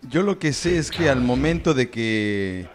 [0.09, 2.67] Yo lo que sé es que al momento de que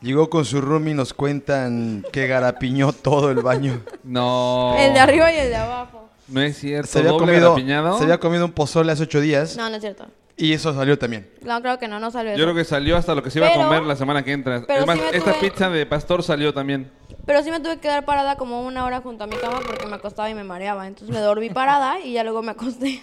[0.00, 3.80] llegó con su roomie nos cuentan que garapiñó todo el baño.
[4.04, 4.74] No.
[4.78, 6.08] El de arriba y el de abajo.
[6.28, 6.90] No es cierto.
[6.90, 7.96] Se había, comido, garapiñado.
[7.98, 10.04] se había comido un pozole hace ocho días No, no es cierto.
[10.38, 11.28] Y eso salió también.
[11.42, 12.44] No, creo que no, no salió Yo eso.
[12.44, 14.62] creo que salió hasta lo que se iba Pero- a comer la semana que entra.
[14.66, 16.90] pero Es más, sí me esta tuve- pizza de pastor salió también.
[17.26, 19.86] Pero sí me tuve que quedar parada como una hora junto a mi cama porque
[19.86, 20.86] me acostaba y me mareaba.
[20.86, 23.02] Entonces me dormí parada y ya luego me acosté.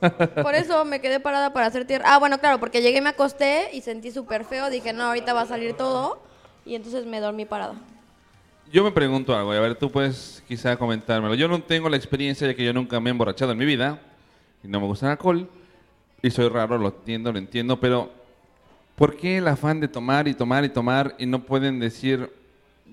[0.42, 2.04] Por eso me quedé parada para hacer tierra.
[2.08, 4.70] Ah, bueno, claro, porque llegué, me acosté y sentí súper feo.
[4.70, 6.22] Dije, no, ahorita va a salir todo.
[6.64, 7.74] Y entonces me dormí parada.
[8.70, 11.34] Yo me pregunto algo, y a ver, tú puedes quizá comentármelo.
[11.34, 13.98] Yo no tengo la experiencia ya que yo nunca me he emborrachado en mi vida
[14.62, 15.48] y no me gusta el alcohol
[16.22, 18.10] y soy raro, lo entiendo, lo entiendo, pero
[18.96, 22.32] ¿por qué el afán de tomar y tomar y tomar y no pueden decir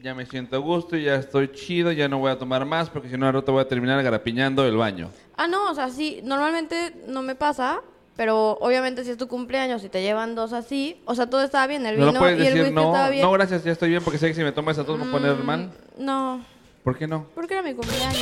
[0.01, 3.10] ya me siento a gusto, ya estoy chido, ya no voy a tomar más porque
[3.10, 5.10] si no al rato voy a terminar garapiñando el baño?
[5.36, 7.82] Ah, no, o sea, sí, normalmente no me pasa.
[8.15, 11.67] Pero obviamente si es tu cumpleaños y te llevan dos así, o sea, todo estaba
[11.67, 13.23] bien, el No vino lo puedes y el decir, whisky no, estaba bien.
[13.23, 15.12] no, gracias, ya estoy bien porque sé que si me tomas a todos me a
[15.12, 15.69] poner mal.
[15.97, 16.39] No,
[16.86, 17.25] ¿Por qué no?
[17.36, 18.21] porque era mi cumpleaños.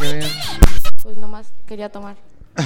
[0.00, 0.30] Vean.
[1.04, 2.16] Pues nomás quería tomar.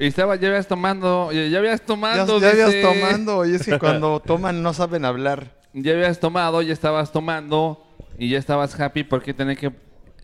[0.00, 2.38] Y estaba, ya habías tomando, ya, ya habías Ya, tomando.
[2.38, 2.82] ya habías dice.
[2.82, 5.56] tomando y es que cuando toman no saben hablar.
[5.72, 7.84] Ya habías tomado, ya estabas tomando
[8.16, 9.72] y ya estabas happy porque tenés que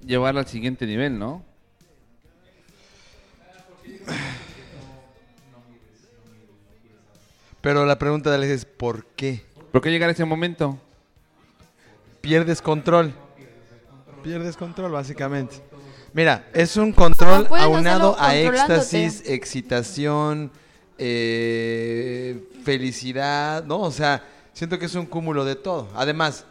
[0.06, 1.42] llevarla al siguiente nivel, ¿no?
[7.60, 9.42] Pero la pregunta de Alex es ¿por qué?
[9.72, 10.78] ¿Por qué llegar a ese momento?
[12.20, 13.12] Pierdes control.
[14.22, 15.56] Pierdes control, básicamente.
[16.14, 20.50] Mira, es un control aunado a éxtasis, excitación,
[20.96, 23.80] eh, felicidad, ¿no?
[23.80, 24.22] O sea,
[24.52, 25.88] siento que es un cúmulo de todo.
[25.94, 26.46] Además,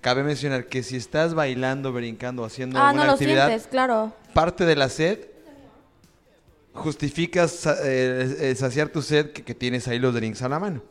[0.00, 4.12] cabe mencionar que si estás bailando, brincando, haciendo ah, alguna no lo actividad, sientes, claro.
[4.34, 5.20] parte de la sed
[6.72, 10.58] justificas sa- eh, eh, saciar tu sed que, que tienes ahí los drinks a la
[10.58, 10.82] mano.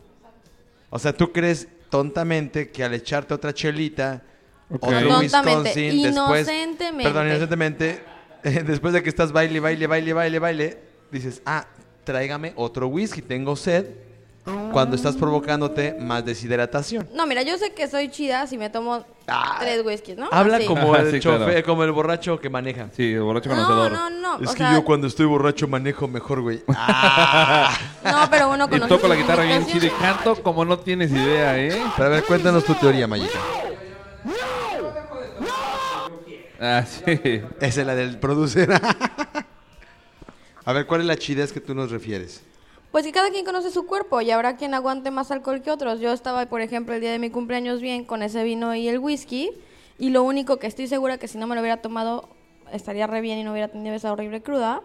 [0.90, 4.24] O sea, tú crees tontamente que al echarte otra chelita,
[4.70, 7.04] Tontamente, Wisconsin, después, inocentemente.
[7.04, 8.02] perdón, inocentemente,
[8.66, 10.78] después de que estás baile, baile, baile, baile, baile,
[11.12, 11.66] dices, ah,
[12.04, 13.86] tráigame otro whisky, tengo sed,
[14.74, 17.08] cuando estás provocándote más deshidratación.
[17.16, 20.28] No, mira, yo sé que soy chida si me tomo Ah, tres whiskies, ¿no?
[20.34, 20.66] Habla Así.
[20.66, 21.64] como el Sí, chofer, claro.
[21.66, 22.90] como el borracho que maneja.
[22.92, 23.92] Sí, borracho No, conocedor.
[23.94, 24.36] no, no.
[24.44, 26.62] Es o que sea, yo cuando estoy borracho manejo mejor, güey.
[26.76, 27.74] Ah.
[28.04, 31.10] No, pero uno Y conoce toco la guitarra bien chido y canto como no tienes
[31.12, 31.82] idea, ¿eh?
[31.96, 33.40] Pero a ver, cuéntanos tu teoría, Mayita.
[36.66, 37.20] Ah, sí.
[37.60, 38.70] Esa es la del producer.
[40.66, 42.42] a ver, ¿cuál es la chidez que tú nos refieres?
[42.92, 46.00] Pues que cada quien conoce su cuerpo y habrá quien aguante más alcohol que otros.
[46.00, 49.00] Yo estaba, por ejemplo, el día de mi cumpleaños bien con ese vino y el
[49.00, 49.50] whisky.
[50.00, 52.30] Y lo único que estoy segura que si no me lo hubiera tomado
[52.72, 54.82] estaría re bien y no hubiera tenido esa horrible cruda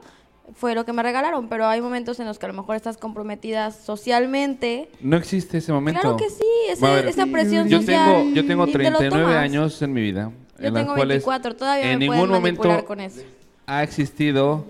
[0.54, 1.48] fue lo que me regalaron.
[1.48, 4.88] Pero hay momentos en los que a lo mejor estás comprometida socialmente.
[5.00, 6.00] No existe ese momento.
[6.00, 8.16] Claro que sí, ese- A ver, esa presión yo social.
[8.16, 9.36] Tengo, yo tengo y te lo 39 tomas.
[9.44, 10.32] años en mi vida.
[10.58, 13.20] Yo en las tengo cuales 24, todavía en me ningún momento con eso.
[13.66, 14.64] ha existido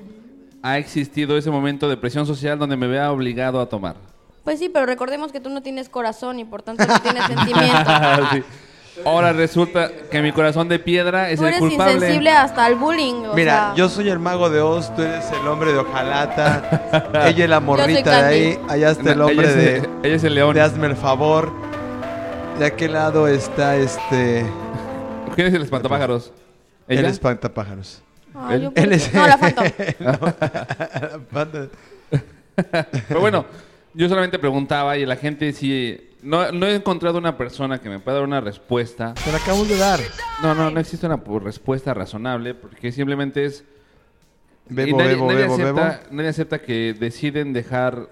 [0.63, 3.95] ha existido ese momento de presión social donde me vea obligado a tomar.
[4.45, 7.91] Pues sí, pero recordemos que tú no tienes corazón y por tanto no tienes sentimiento.
[8.33, 8.43] Sí.
[9.05, 11.95] Ahora resulta que mi corazón de piedra es Tú el eres culpable.
[11.95, 13.27] insensible hasta al bullying.
[13.27, 17.05] o Mira, sea, yo soy el mago de Oz, tú eres el hombre de Ojalata,
[17.29, 20.15] ella es la morrita de ahí, allá está el No, hombre ella, de, es, ella
[20.17, 20.55] es el león.
[20.55, 21.53] de Hazme el favor.
[22.59, 24.45] De aquel lado está este...
[25.39, 26.33] ¿Quién es el espantapájaros?
[26.89, 27.09] El ¿Ella?
[27.11, 28.03] espantapájaros.
[28.35, 29.39] ay, él- yo él es- No, la
[31.31, 31.69] Phantom.
[33.07, 33.47] Pero bueno,
[33.95, 36.11] yo solamente preguntaba y la gente sí...
[36.23, 39.15] No, no he encontrado una persona que me pueda dar una respuesta.
[39.15, 40.01] Te la acabamos de dar.
[40.43, 43.65] No, no, no existe una pu- respuesta razonable porque simplemente es...
[44.69, 46.03] y Bebo, nadie, bebo, nadie bebo, acepta, bebo.
[46.11, 48.09] nadie acepta que deciden dejar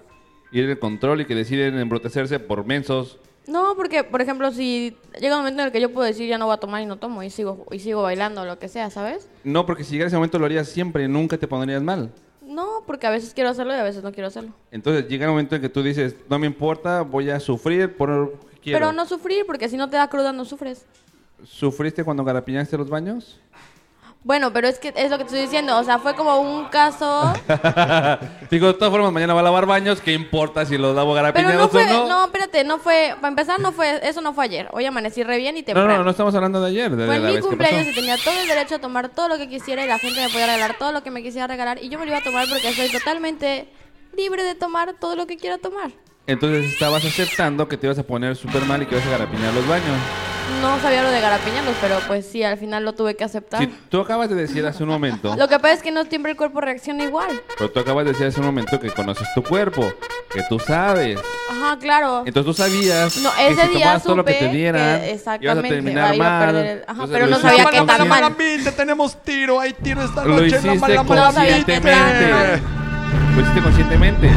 [0.53, 3.19] ir el control y que deciden embrutecerse por mensos.
[3.47, 6.37] No, porque, por ejemplo, si llega un momento en el que yo puedo decir ya
[6.37, 8.67] no voy a tomar y no tomo y sigo, y sigo bailando o lo que
[8.67, 9.29] sea, ¿sabes?
[9.43, 12.11] No, porque si llegara ese momento lo harías siempre, nunca te pondrías mal.
[12.41, 14.53] No, porque a veces quiero hacerlo y a veces no quiero hacerlo.
[14.71, 18.09] Entonces llega un momento en que tú dices, no me importa, voy a sufrir por
[18.09, 18.79] lo que quiero.
[18.79, 20.85] Pero no sufrir, porque si no te da cruda no sufres.
[21.43, 23.39] ¿Sufriste cuando garapiñaste los baños?
[24.27, 25.77] Bueno, pero es que es lo que te estoy diciendo.
[25.79, 27.31] O sea, fue como un caso.
[28.51, 31.23] Digo, de todas formas, mañana va a lavar baños, ¿qué importa si los lavo Pero
[31.23, 31.85] garapiñados no fue.
[31.85, 32.07] o no?
[32.09, 33.15] No, espérate, no fue.
[33.21, 34.01] Para empezar, no fue.
[34.03, 34.67] Eso no fue ayer.
[34.73, 35.97] Hoy amanecí re bien y no, temprano.
[35.99, 37.87] no, no estamos hablando de ayer, de, Fue de en la mi vez que cumpleaños
[37.87, 40.27] y tenía todo el derecho a tomar todo lo que quisiera y la gente me
[40.27, 42.49] podía regalar todo lo que me quisiera regalar y yo me lo iba a tomar
[42.49, 43.69] porque soy totalmente
[44.17, 45.91] libre de tomar todo lo que quiera tomar.
[46.25, 49.53] Entonces estabas aceptando que te ibas a poner súper mal y que ibas a garapiñar
[49.53, 49.95] los baños.
[50.61, 53.59] No sabía lo de garapiñanos, pero pues sí, al final lo tuve que aceptar.
[53.59, 56.31] Si tú acabas de decir hace un momento, Lo que pasa es que no siempre
[56.31, 57.27] el cuerpo reacciona igual.
[57.57, 59.93] pero tú acabas de decir hace un momento que conoces tu cuerpo,
[60.27, 61.19] porque tú sabes.
[61.51, 62.23] Ajá, claro.
[62.25, 64.81] Entonces tú sabías No, que ese si día tomabas todo lo que supe te dieran,
[64.81, 66.45] que ibas a exactamente, terminar iba a mal.
[66.45, 68.07] perder el- ajá, Entonces pero lo no sabía con tan mal.
[68.07, 70.47] Malamita, tenemos tiro, hay tiro esta Lo noche.
[70.47, 72.61] hiciste la conscientemente.
[73.35, 74.31] Lo hiciste conscientemente.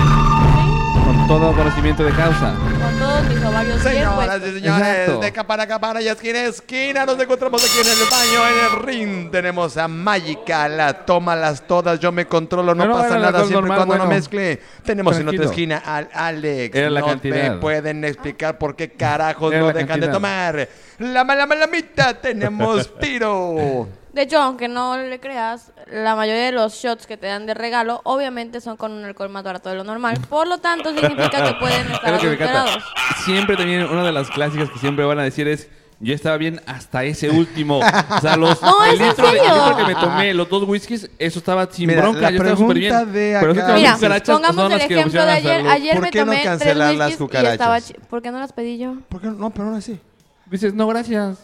[1.04, 2.54] Con todo conocimiento de causa.
[2.54, 4.48] Con todos mis ovarios bien Señoras puestos.
[4.48, 5.20] y señores, Exacto.
[5.20, 8.64] de capara a capara y esquina a esquina, nos encontramos aquí en el baño, en
[8.64, 9.30] el ring.
[9.30, 13.48] Tenemos a Mágica, la tómalas todas, yo me controlo, no, pasa era el nada alcohol
[13.48, 14.14] siempre y normal, cuando no bueno.
[14.14, 14.60] mezcle.
[14.84, 15.42] Tenemos en Tranquilo.
[15.42, 16.74] otra esquina al Alex.
[16.76, 17.36] Era la no cantidad.
[17.54, 20.12] me pueden explicar por qué carajos Era no la dejan de cantidad.
[20.12, 20.68] tomar.
[20.98, 23.88] La mala malamita, tenemos tiro.
[24.12, 27.54] De hecho, aunque no le creas, la mayoría de los shots que te dan de
[27.54, 30.18] regalo, obviamente son con un alcohol más barato de lo normal.
[30.28, 32.60] Por lo tanto, significa que pueden Es estar que me encanta.
[32.62, 32.84] adulterados.
[33.24, 35.68] Siempre también una de las clásicas que siempre van a decir es
[36.02, 37.78] yo estaba bien hasta ese último.
[37.80, 39.54] O sea, los No, el ¿es en litro, de- el serio?
[39.54, 42.56] litro que me tomé, los dos whiskies, eso estaba sin Mira, bronca, la yo estaba
[42.56, 42.90] súper bien.
[42.92, 45.72] pregunta de Pero Mira, cucarachas pongamos son el las que ejemplo de pusieron a ayer.
[45.72, 47.46] Ayer ¿Por me qué no tomé tres cancelar las whiskies y estaba...
[47.76, 47.86] cucarachas?
[47.86, 48.94] chi- ¿Por qué no las pedí yo?
[49.08, 49.34] ¿Por qué no?
[49.34, 50.00] No, pero ahora sí.
[50.46, 51.38] Dices, no, gracias.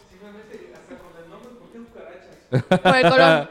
[2.51, 3.49] Por el color.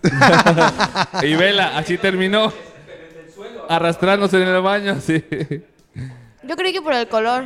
[1.22, 2.52] Y vela, así terminó.
[3.68, 5.22] Arrastrándose en el baño, sí.
[6.44, 7.44] Yo creí que por el color.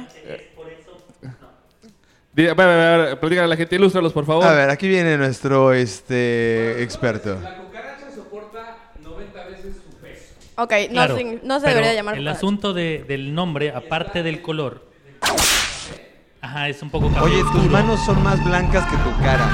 [2.35, 4.45] A ver, a ver, a ver, platícale a la gente, ilústralos, por favor.
[4.47, 7.39] A ver, aquí viene nuestro este experto.
[10.55, 12.37] Ok, no, Claro, se- no se pero debería llamar El cucaracha.
[12.39, 14.87] asunto de- del nombre, aparte del color,
[16.43, 19.49] ajá, es un poco Oye, tus manos son más blancas que tu cara.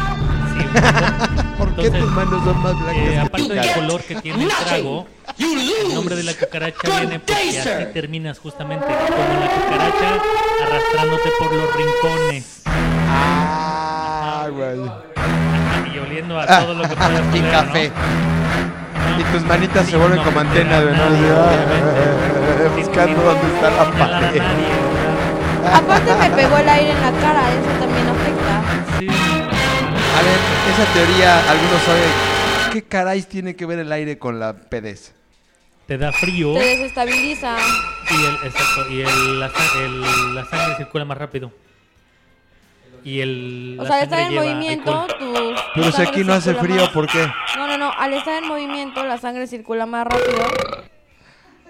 [1.59, 4.51] ¿Por qué Entonces, tus manos son más blancas Eh, aparte del color que tiene el
[4.51, 5.07] trago,
[5.39, 10.23] el nombre de la cucaracha viene porque así terminas justamente como la cucaracha
[10.67, 12.63] arrastrándote por los rincones
[13.11, 14.91] Ah, güey.
[15.95, 17.91] y oliendo a todo lo que puedas Y café.
[17.91, 19.21] ¿no?
[19.21, 21.33] Y tus manitas Sí, se vuelven no como joder antena a de no nadie, sé,
[21.33, 22.65] obviamente.
[22.67, 24.43] ah, buscando dónde está la pared.
[25.73, 28.58] Aparte me pegó el aire en la cara, eso también afecta.
[30.19, 30.39] A ver,
[30.73, 32.11] esa teoría, algunos saben.
[32.73, 35.15] ¿Qué caray tiene que ver el aire con la pedez?
[35.87, 37.57] Te da frío Te desestabiliza.
[38.11, 41.53] y, el, exacto, y el- la, sa- el- la sangre circula más rápido.
[43.05, 45.61] Y el, O sea, al estar en movimiento, tus...
[45.75, 46.89] Pero tu si aquí no hace frío, más.
[46.91, 47.27] ¿por qué?
[47.57, 47.93] No, no, no.
[47.97, 50.45] Al estar en movimiento, la sangre circula más rápido.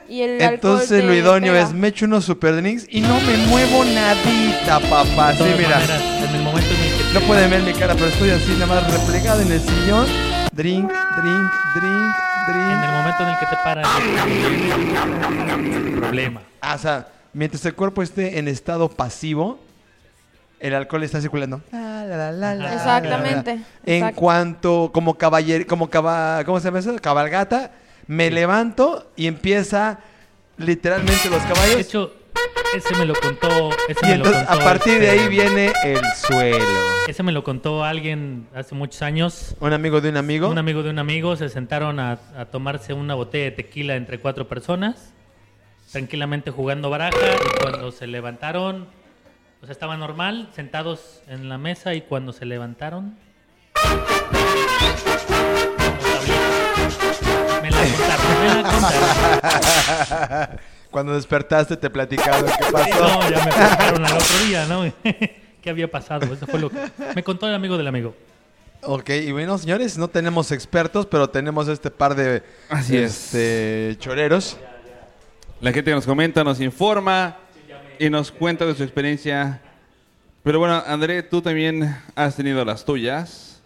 [0.08, 1.64] Y el Entonces lo idóneo pega.
[1.66, 5.34] es me echo unos super drinks y no me muevo nadita, papá.
[5.34, 5.68] Sí, mira.
[5.78, 6.80] maneras, en el momento en
[7.14, 10.06] No pueden ver mi cara, pero estoy así nada más replegado en el sillón.
[10.52, 12.14] Drink, drink, drink,
[12.48, 12.92] En el drink.
[12.92, 13.88] momento en el que te paras,
[15.96, 16.42] problema.
[16.60, 19.58] Ah, o sea, mientras el cuerpo esté en estado pasivo,
[20.60, 21.60] el alcohol está circulando.
[21.72, 23.66] La, la, la, Exactamente, la, la.
[23.86, 24.20] En exacto.
[24.20, 26.96] cuanto, como caballer, como caba, ¿cómo se llama eso?
[27.00, 27.70] Cabalgata,
[28.06, 29.98] me levanto y empieza
[30.56, 31.76] literalmente los De caballos.
[31.76, 32.12] hecho,
[32.74, 33.70] ese me lo contó.
[33.88, 36.58] Ese Y me lo entonces a partir de este, ahí viene el suelo.
[37.06, 39.56] Ese me lo contó alguien hace muchos años.
[39.60, 40.48] Un amigo de un amigo.
[40.48, 44.18] Un amigo de un amigo se sentaron a, a tomarse una botella de tequila entre
[44.18, 45.12] cuatro personas,
[45.90, 48.88] tranquilamente jugando baraja y cuando se levantaron,
[49.62, 53.18] o sea, estaba normal, sentados en la mesa y cuando se levantaron...
[57.62, 58.62] Me la contaron, me la
[60.38, 60.60] contaron.
[60.98, 63.04] Cuando despertaste te platicaron qué pasó.
[63.04, 64.92] no, ya me contaron al otro día, ¿no?
[65.62, 66.26] ¿Qué había pasado?
[66.34, 66.76] Eso fue lo que
[67.14, 68.16] me contó el amigo del amigo.
[68.82, 73.32] Ok, y bueno, señores, no tenemos expertos, pero tenemos este par de Así es.
[73.32, 74.56] este, choreros.
[75.60, 77.36] La gente nos comenta, nos informa
[78.00, 79.60] y nos cuenta de su experiencia.
[80.42, 83.60] Pero bueno, André, tú también has tenido las tuyas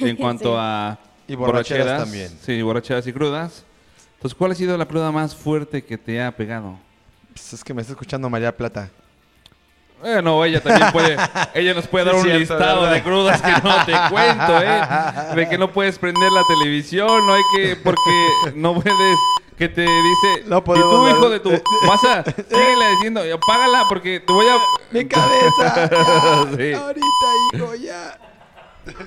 [0.00, 0.56] en cuanto Sí.
[0.58, 2.30] a Y borracheras también.
[2.42, 3.64] Sí, borracheras y crudas.
[4.20, 6.78] Entonces, ¿cuál ha sido la cruda más fuerte que te ha pegado?
[7.32, 8.90] Pues es que me está escuchando María Plata.
[10.00, 11.16] Bueno, ella también puede,
[11.54, 12.94] ella nos puede Sí, dar un cierto, listado ¿verdad?
[12.96, 14.82] de crudas que no te cuento, ¿eh?
[15.36, 18.00] De que no puedes prender la televisión, no hay que, porque
[18.54, 19.18] no puedes,
[19.58, 21.50] que te dice, No y podemos tú, dar- hijo de tu,
[21.86, 24.56] vas a, síguele diciendo, apágala porque te voy a...
[24.90, 25.88] ¡Mi cabeza!
[26.56, 26.72] Sí.
[26.72, 27.06] Ahorita,
[27.54, 28.18] hijo, ya.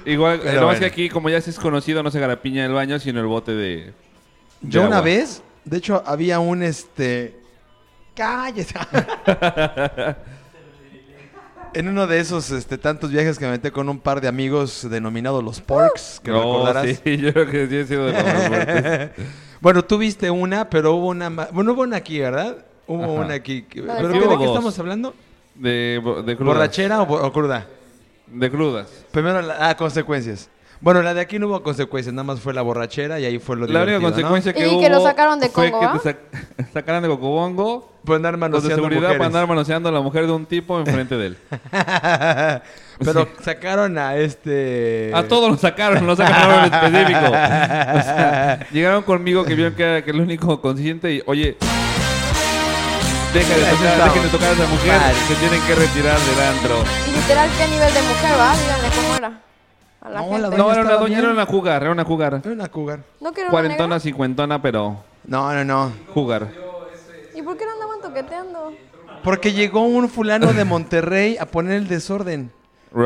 [0.05, 0.93] Igual, Pero no más que bueno.
[0.93, 3.93] aquí, como ya se es conocido, no se garapiña el baño, sino el bote de...
[4.64, 5.01] Yo una agua.
[5.05, 7.39] vez, de hecho, había un este.
[8.16, 8.74] ¡Cállate!
[11.74, 14.88] en uno de esos este, tantos viajes que me metí con un par de amigos
[14.89, 16.99] denominados los Porks, que No, recordarás.
[17.03, 19.28] sí, yo creo que sí he sido de los más.
[19.61, 21.49] Bueno, tú viste una, pero hubo una más.
[21.53, 22.57] Bueno, hubo una aquí, ¿verdad?
[22.86, 23.11] Hubo Ajá.
[23.14, 23.66] una aquí.
[23.74, 24.47] ¿Pero de qué, de Hubo qué dos.
[24.55, 25.14] estamos hablando?
[25.55, 26.53] De, bo- de crudas.
[26.55, 27.66] ¿Borrachera o, cruda?
[28.28, 28.88] De crudas.
[29.11, 30.49] Primero, la, ah, consecuencias.
[30.84, 33.55] Bueno, la de aquí no hubo consecuencias, nada más fue la borrachera y ahí fue
[33.55, 36.09] lo La única consecuencia que Y hubo que lo sacaron de fue Congo, que te
[36.09, 37.89] sac- sacaran de Cocobongo.
[38.03, 39.17] Por andar Los de manoseando seguridad mujeres.
[39.17, 41.38] para andar manoseando a la mujer de un tipo enfrente de él.
[42.99, 45.09] Pero sacaron a este...
[45.15, 47.27] A todos los sacaron, no sacaron a uno en específico.
[47.27, 51.55] O sea, llegaron conmigo que vieron que era que el único consciente y, oye,
[53.34, 55.13] deja de tocar, dejen de tocar a esa mujer, Vale.
[55.27, 56.84] se tienen que retirar del antro.
[57.07, 58.53] Y literal, ¿qué nivel de mujer va?
[58.57, 59.31] Díganle cómo era.
[60.04, 60.41] A la No, gente.
[60.41, 61.20] la No, doña era una estaba doña, bien.
[61.24, 62.41] era una jugar, era una jugar.
[62.43, 62.99] Era una cougar.
[63.22, 63.99] ¿No quiero una Cuarentona, negra?
[64.01, 65.91] cincuentona, pero No, no, no.
[66.14, 66.49] jugar.
[67.36, 68.74] ¿Y por qué no andaban toqueteando?
[69.24, 72.51] Porque llegó un fulano de Monterrey a poner el desorden.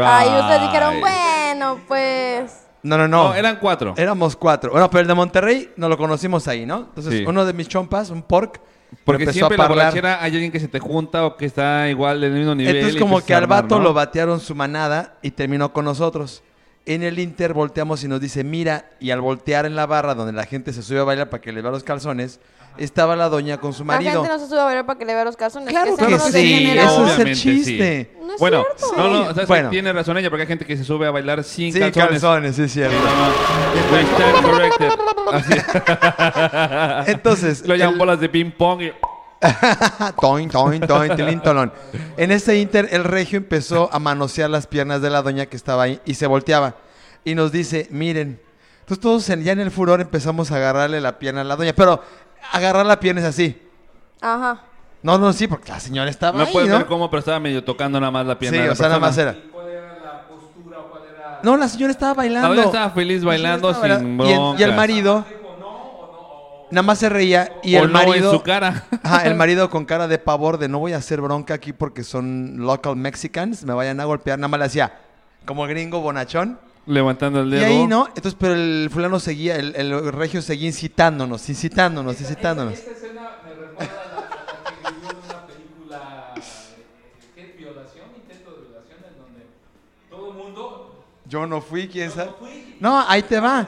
[0.04, 1.02] Ay, ustedes dijeron, Right.
[1.02, 2.64] bueno, pues...
[2.84, 3.30] No, no, no.
[3.30, 3.94] No, eran cuatro.
[3.98, 4.72] Éramos cuatro.
[4.72, 6.78] Bueno, pero el de Monterrey nos lo conocimos ahí, ¿no?
[6.90, 7.26] Entonces, Sí.
[7.28, 8.60] uno de mis chompas, un pork,
[9.04, 9.86] Porque empezó siempre a en la parlar.
[9.88, 12.76] borrachera hay alguien que se te junta o que está igual del mismo nivel.
[12.78, 13.84] Entonces, y como empiezas que a al armar, vato ¿no?
[13.84, 16.42] lo batearon su manada y terminó con nosotros.
[16.88, 20.32] En el Inter volteamos y nos dice, mira, y al voltear en la barra donde
[20.32, 22.40] la gente se sube a bailar para que le vea los calzones,
[22.78, 24.24] estaba la doña con su La marido.
[24.24, 25.68] gente no se sube a bailar para que le vea los calzones.
[25.68, 28.12] Claro que, sí, eso es el chiste.
[28.22, 28.96] No es bueno, cierto.
[28.98, 29.46] no, no, ¿sabes qué?
[29.48, 29.70] Bueno.
[29.70, 32.10] tiene razón ella, porque hay gente que se sube a bailar sin Sí, calzones.
[32.22, 32.96] calzones, sí es cierto.
[35.34, 35.54] Así.
[37.12, 38.92] Entonces, Lo llaman el- bolas de ping pong y...
[40.20, 41.72] toin, toin, toin, tilín, tolón.
[42.18, 45.84] En ese inter, el regio empezó a manosear las piernas de la doña que estaba
[45.84, 46.76] ahí y se volteaba.
[47.24, 48.40] Y nos dice, miren.
[48.80, 51.74] Entonces todos en- ya en el furor empezamos a agarrarle la pierna a la doña.
[51.74, 52.02] Pero
[52.54, 53.62] agarrar la pierna es así.
[54.22, 54.62] Ajá.
[55.04, 56.78] No, no, sí, porque la señora estaba No ahí, puedes ¿no?
[56.78, 58.88] ver cómo, pero estaba medio tocando nada más la pierna Sí, de la o sea,
[58.88, 59.38] nada más persona.
[59.38, 59.58] era.
[61.44, 62.50] No, la señora estaba bailando.
[62.50, 64.54] La doña estaba feliz La bailando estaba sin bailando.
[64.54, 65.26] Y el- Y el marido...
[66.70, 68.32] Nada más se reía y O el no en marido...
[68.32, 68.86] su cara.
[69.04, 72.04] Ajá, el marido con cara de pavor de no voy a hacer bronca aquí porque
[72.04, 75.00] son local Mexicans, me vayan a golpear, nada más le hacía
[75.46, 76.60] como gringo bonachón.
[76.86, 77.66] Levantando el Y dedo.
[77.66, 82.74] ahí no, entonces pero el fulano seguía, el, el regio seguía incitándonos, incitándonos, incitándonos.
[82.74, 86.34] escena me recuerda a la, que vivió en una película
[87.36, 87.56] ¿qué?
[87.58, 89.46] violación, intento de violación, en donde
[90.10, 92.32] todo el mundo Yo no fui, quién sabe.
[92.80, 93.68] No, ahí te va.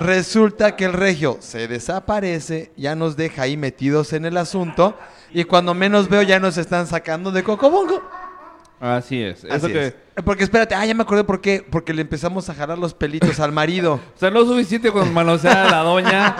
[0.00, 4.96] Resulta que el regio se desaparece, ya nos deja ahí metidos en el asunto
[5.32, 8.02] y cuando menos veo ya nos están sacando de cocobongo.
[8.80, 9.42] Así es.
[9.44, 9.94] Eso Así que, es.
[10.24, 11.66] Porque espérate, ah, ya me acordé por qué.
[11.68, 14.00] Porque le empezamos a jalar los pelitos al marido.
[14.16, 16.36] O sea, no es suficiente con manosear a la doña,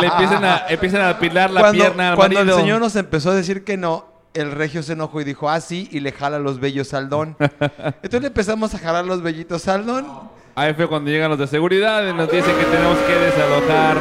[0.00, 2.60] le empiezan a, empiezan a apilar la cuando pierna al cuando el marido.
[2.60, 5.88] señor nos empezó a decir que no, el regio se enojó y dijo, ah, sí,
[5.90, 7.36] y le jala los vellos al don.
[7.40, 10.06] Entonces le empezamos a jalar los vellitos al don.
[10.58, 13.96] Ahí fue cuando llegan los de seguridad y nos dicen que tenemos que desalojar.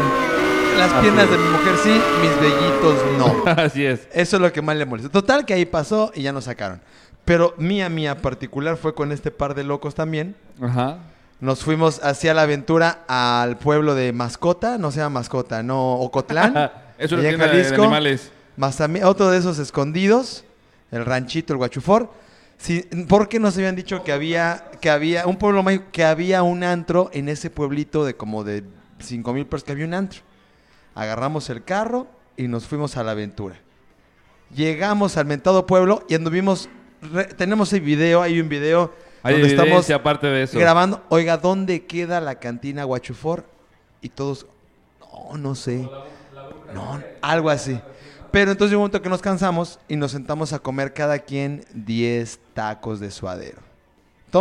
[0.77, 3.43] Las piernas de mi mujer sí, mis vellitos no.
[3.63, 4.07] Así es.
[4.13, 5.09] Eso es lo que más le molesta.
[5.11, 6.81] Total que ahí pasó y ya nos sacaron.
[7.25, 10.35] Pero mía, mía particular fue con este par de locos también.
[10.61, 10.97] Ajá.
[11.39, 16.71] Nos fuimos hacia la aventura al pueblo de Mascota, no se llama Mascota, no, Ocotlán.
[16.97, 17.81] Es tienda de- de Jalisco.
[17.83, 18.31] animales.
[18.57, 20.43] Mazami- otro de esos escondidos,
[20.91, 22.09] el ranchito, el guachufor.
[22.57, 26.63] Sí, porque nos habían dicho que había, que había un pueblo mágico, que había un
[26.63, 28.63] antro en ese pueblito de como de
[28.99, 30.21] 5 mil personas, que había un antro.
[30.95, 33.55] Agarramos el carro y nos fuimos a la aventura.
[34.55, 36.69] Llegamos al mentado pueblo y anduvimos,
[37.01, 40.57] re- tenemos el video, hay un video Hay donde estamos evidencia aparte de eso.
[40.57, 41.03] grabando.
[41.09, 43.45] Oiga, ¿dónde queda la cantina Guachufor?
[44.01, 44.47] Y todos,
[45.31, 45.87] no, no sé.
[46.73, 47.79] No, algo así.
[48.31, 51.63] Pero entonces llegó un momento que nos cansamos y nos sentamos a comer cada quien
[51.73, 53.59] 10 tacos de suadero.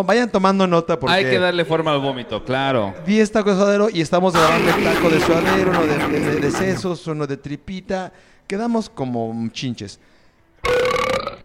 [0.04, 2.94] Vayan tomando nota porque Hay que darle forma al vómito, claro.
[3.06, 6.40] 10 tacos de suadero y estamos grabando el taco de suadero, uno de, de- de-
[6.40, 8.12] de sesos, uno de tripita.
[8.46, 9.98] Quedamos como chinches.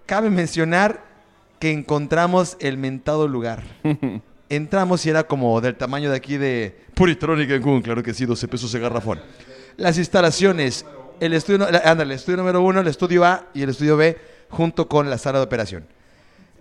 [0.05, 1.01] Cabe mencionar
[1.59, 3.63] que encontramos el mentado lugar.
[4.49, 8.47] Entramos y era como del tamaño de aquí de Puritronic Cancún, claro que sí, 12
[8.49, 9.21] pesos de garrafón.
[9.77, 10.85] Las instalaciones,
[11.22, 14.17] el estudio, ándale, el estudio número uno, el estudio A y el estudio B,
[14.49, 15.86] junto con la sala de operación.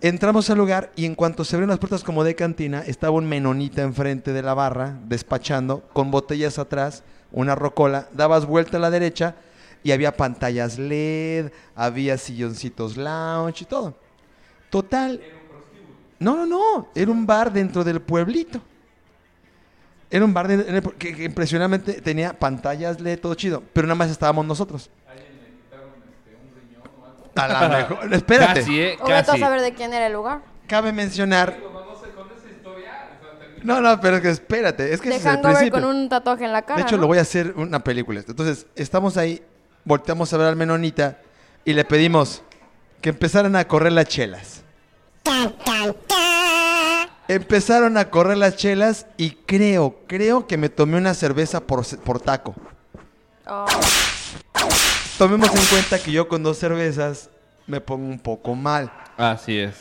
[0.02, 3.26] Entramos al lugar y en cuanto se abrieron las puertas como de cantina, estaba un
[3.26, 8.90] menonita enfrente de la barra, despachando, con botellas atrás, una rocola, dabas vuelta a la
[8.90, 9.34] derecha
[9.82, 13.94] y había pantallas LED, había silloncitos lounge y todo.
[14.68, 15.22] Total.
[16.18, 18.60] No, no, no, era un bar dentro del pueblito.
[20.10, 23.62] Era un bar de- en el pu- que, que impresionantemente tenía pantallas LED, todo chido,
[23.72, 24.90] pero nada más estábamos nosotros.
[27.36, 28.12] A la mejor.
[28.12, 28.60] Espérate.
[28.60, 28.96] Casi, ¿eh?
[29.00, 29.38] Vete a Casi.
[29.38, 30.40] saber de quién era el lugar.
[30.66, 31.56] Cabe mencionar.
[33.62, 35.80] No, no, pero es que espérate, es que es el hangover principio.
[35.82, 36.76] con un tatuaje en la cara.
[36.76, 37.02] De hecho, ¿no?
[37.02, 38.22] lo voy a hacer una película.
[38.26, 39.42] Entonces, estamos ahí,
[39.84, 41.18] volteamos a ver al menonita
[41.66, 42.42] y le pedimos
[43.02, 44.62] que empezaran a correr las chelas.
[47.34, 52.20] Empezaron a correr las chelas y creo, creo que me tomé una cerveza por, por
[52.20, 52.54] taco.
[53.46, 53.66] Oh,
[55.16, 57.30] Tomemos en cuenta que yo con dos cervezas
[57.66, 58.90] me pongo un poco mal.
[59.16, 59.74] Así es.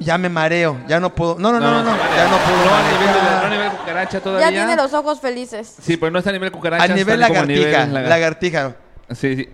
[0.00, 1.36] Ya me mareo, ya no puedo.
[1.38, 2.64] No, no, no, no, no, ya no puedo.
[2.64, 3.40] No a nivel, de la- manejar.
[3.40, 4.50] no a nivel cucaracha todavía.
[4.50, 5.76] ya tiene los ojos felices.
[5.80, 6.84] Sí, pero no está a nivel cucaracha.
[6.84, 8.76] A nivel lagartija, lagar- lagartija.
[9.12, 9.48] Sí, sí.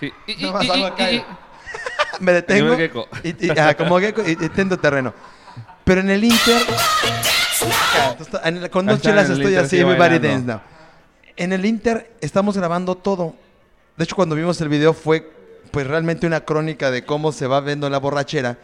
[0.00, 0.12] sí.
[0.26, 1.10] Y, y- y- algo y- acá.
[1.10, 1.24] y-
[2.20, 2.70] Me detengo.
[2.70, 3.08] nivel gecko.
[3.22, 5.12] Y, y- ah, como gecko y, y tendo terreno.
[5.84, 6.60] Pero en el Inter.
[8.44, 10.28] en con dos en chelas el estoy Inter, así, sí, everybody bailando.
[10.28, 10.60] dance now.
[11.36, 13.34] En el Inter estamos grabando todo.
[13.96, 15.30] De hecho, cuando vimos el video fue
[15.70, 18.56] pues realmente una crónica de cómo se va viendo la borrachera.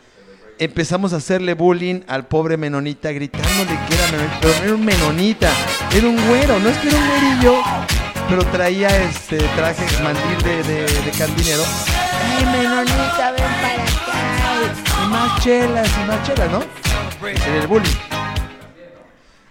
[0.59, 4.85] Empezamos a hacerle bullying al pobre menonita gritándole que era menonita, pero no era un
[4.85, 5.51] menonita,
[5.95, 7.55] era un güero, no es que era un güerillo,
[8.29, 11.63] pero traía este traje mandil de, de, de cantinero.
[12.45, 15.05] ¡Ay, menonita, ven para acá!
[15.05, 16.63] Y más chelas, y más chelas, ¿no?
[17.29, 17.91] En el bullying.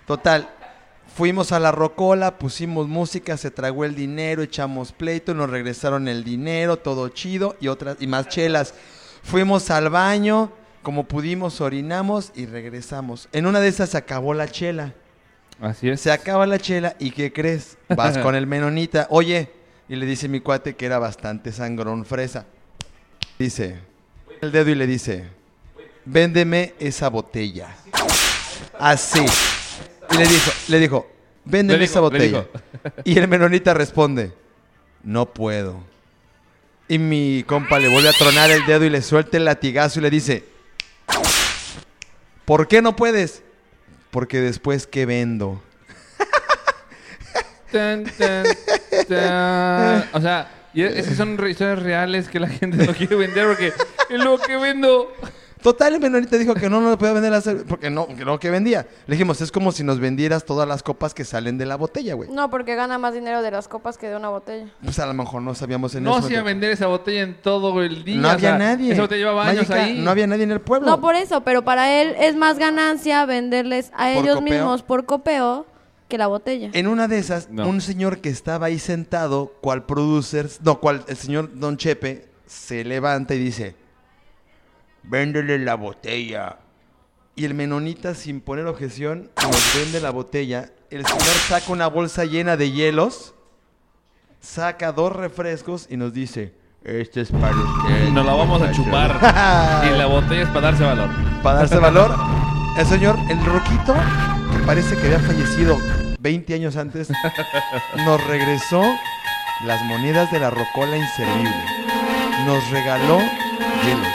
[0.06, 0.50] Total,
[1.16, 6.26] fuimos a la rocola, pusimos música, se tragó el dinero, echamos pleito, nos regresaron el
[6.26, 8.74] dinero, todo chido y otras y más chelas.
[9.24, 10.52] Fuimos al baño,
[10.84, 13.30] como pudimos orinamos y regresamos.
[13.32, 14.94] En una de esas se acabó la chela.
[15.62, 16.02] Así es.
[16.02, 17.78] Se acaba la chela y ¿qué crees?
[17.88, 19.08] Vas con el menonita.
[19.12, 19.50] Oye,
[19.88, 22.48] y le dice mi cuate que era bastante sangrón fresa.
[23.40, 23.80] Dice,
[24.42, 25.26] el dedo y le dice,
[26.06, 27.76] véndeme esa botella.
[28.80, 29.26] Así.
[30.12, 31.12] Y le dijo, le dijo,
[31.46, 32.48] véndeme Le esa botella.
[33.04, 34.34] Y el menonita responde,
[35.04, 35.84] no puedo.
[36.88, 40.04] Y mi compa le vuelve a tronar el dedo y le suelta el latigazo y
[40.04, 40.44] le dice,
[42.46, 43.44] ¿por qué no puedes?
[44.10, 45.62] Porque después, ¿qué vendo?
[47.72, 48.46] Tan, tan,
[49.08, 50.10] tan.
[50.12, 53.68] O sea, y es que son historias reales que la gente no quiere vender porque
[54.10, 55.12] es lo que vendo.
[55.62, 58.26] Total, el menonita dijo que no, no le podía vender la cerveza, porque no, que
[58.26, 58.88] no, que vendía.
[59.06, 62.16] Le dijimos, es como si nos vendieras todas las copas que salen de la botella,
[62.16, 62.32] güey.
[62.32, 64.66] No, porque gana más dinero de las copas que de una botella.
[64.84, 66.28] Pues a lo mejor no sabíamos en No eso.
[66.30, 68.20] se iba a vender esa botella en todo el día.
[68.20, 68.94] No o había sea, nadie.
[68.94, 70.00] Esa botella llevaba años Mágica, ahí.
[70.02, 70.90] No había nadie en el pueblo.
[70.90, 74.42] No por eso, pero para él es más ganancia venderles a ¿Por ellos copeo?
[74.56, 75.68] mismos por copeo
[76.12, 76.70] que la botella.
[76.74, 77.68] En una de esas, No.
[77.68, 82.84] un señor que estaba ahí sentado, cual producer, no, cual el señor Don Chepe, se
[82.84, 83.76] levanta y dice,
[85.04, 86.58] véndele la botella.
[87.36, 90.70] Y el menonita, sin poner objeción, nos vende la botella.
[90.90, 93.34] El señor saca una bolsa llena de hielos,
[94.42, 96.54] saca dos refrescos y nos dice,
[96.84, 98.10] este es para usted.
[98.10, 99.12] Nos la vamos a chupar.
[99.88, 101.10] y la botella es para darse valor.
[101.42, 102.14] Para darse valor,
[102.78, 103.96] el señor, el roquito,
[104.52, 105.78] que parece que había fallecido
[106.22, 107.10] 20 años antes,
[108.06, 108.84] nos regresó
[109.66, 111.52] las monedas de la rocola inservible.
[112.46, 113.18] Nos regaló
[113.84, 114.08] hielos.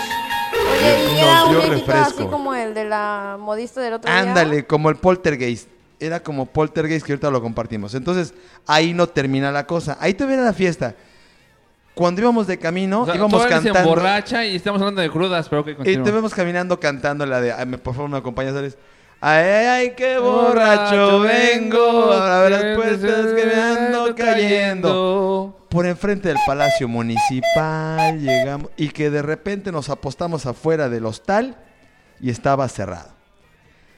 [0.79, 2.01] Oye, y nos era un dio refresco.
[2.23, 4.21] así como el de la modista del otro día.
[4.21, 5.69] Ándale, como el poltergeist.
[5.99, 7.95] Era como poltergeist que ahorita lo compartimos.
[7.95, 8.35] Entonces,
[8.67, 9.97] ahí no termina la cosa.
[10.01, 10.95] Ahí te viene la fiesta.
[11.95, 13.89] Cuando íbamos de camino, O sea, íbamos todavía se cantando.
[13.91, 17.53] emborracha y estamos hablando de crudas, pero ok, Y te vemos caminando cantando la de,
[17.53, 18.77] ay, por favor, me acompañas, ¿sabes?
[19.21, 25.59] Ay, ay, qué Borracho vengo, a ver las puertas que me ando cayendo.
[25.71, 31.57] Por enfrente del Palacio Municipal llegamos y que de repente nos apostamos afuera del hostal
[32.21, 33.11] y estaba cerrado.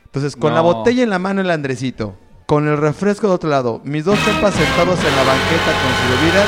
[0.07, 0.73] Entonces, con la No.
[0.75, 2.17] botella en la mano el Andresito,
[2.47, 6.21] con el refresco de otro lado, mis dos compas sentados en la banqueta con sus
[6.21, 6.47] bebidas,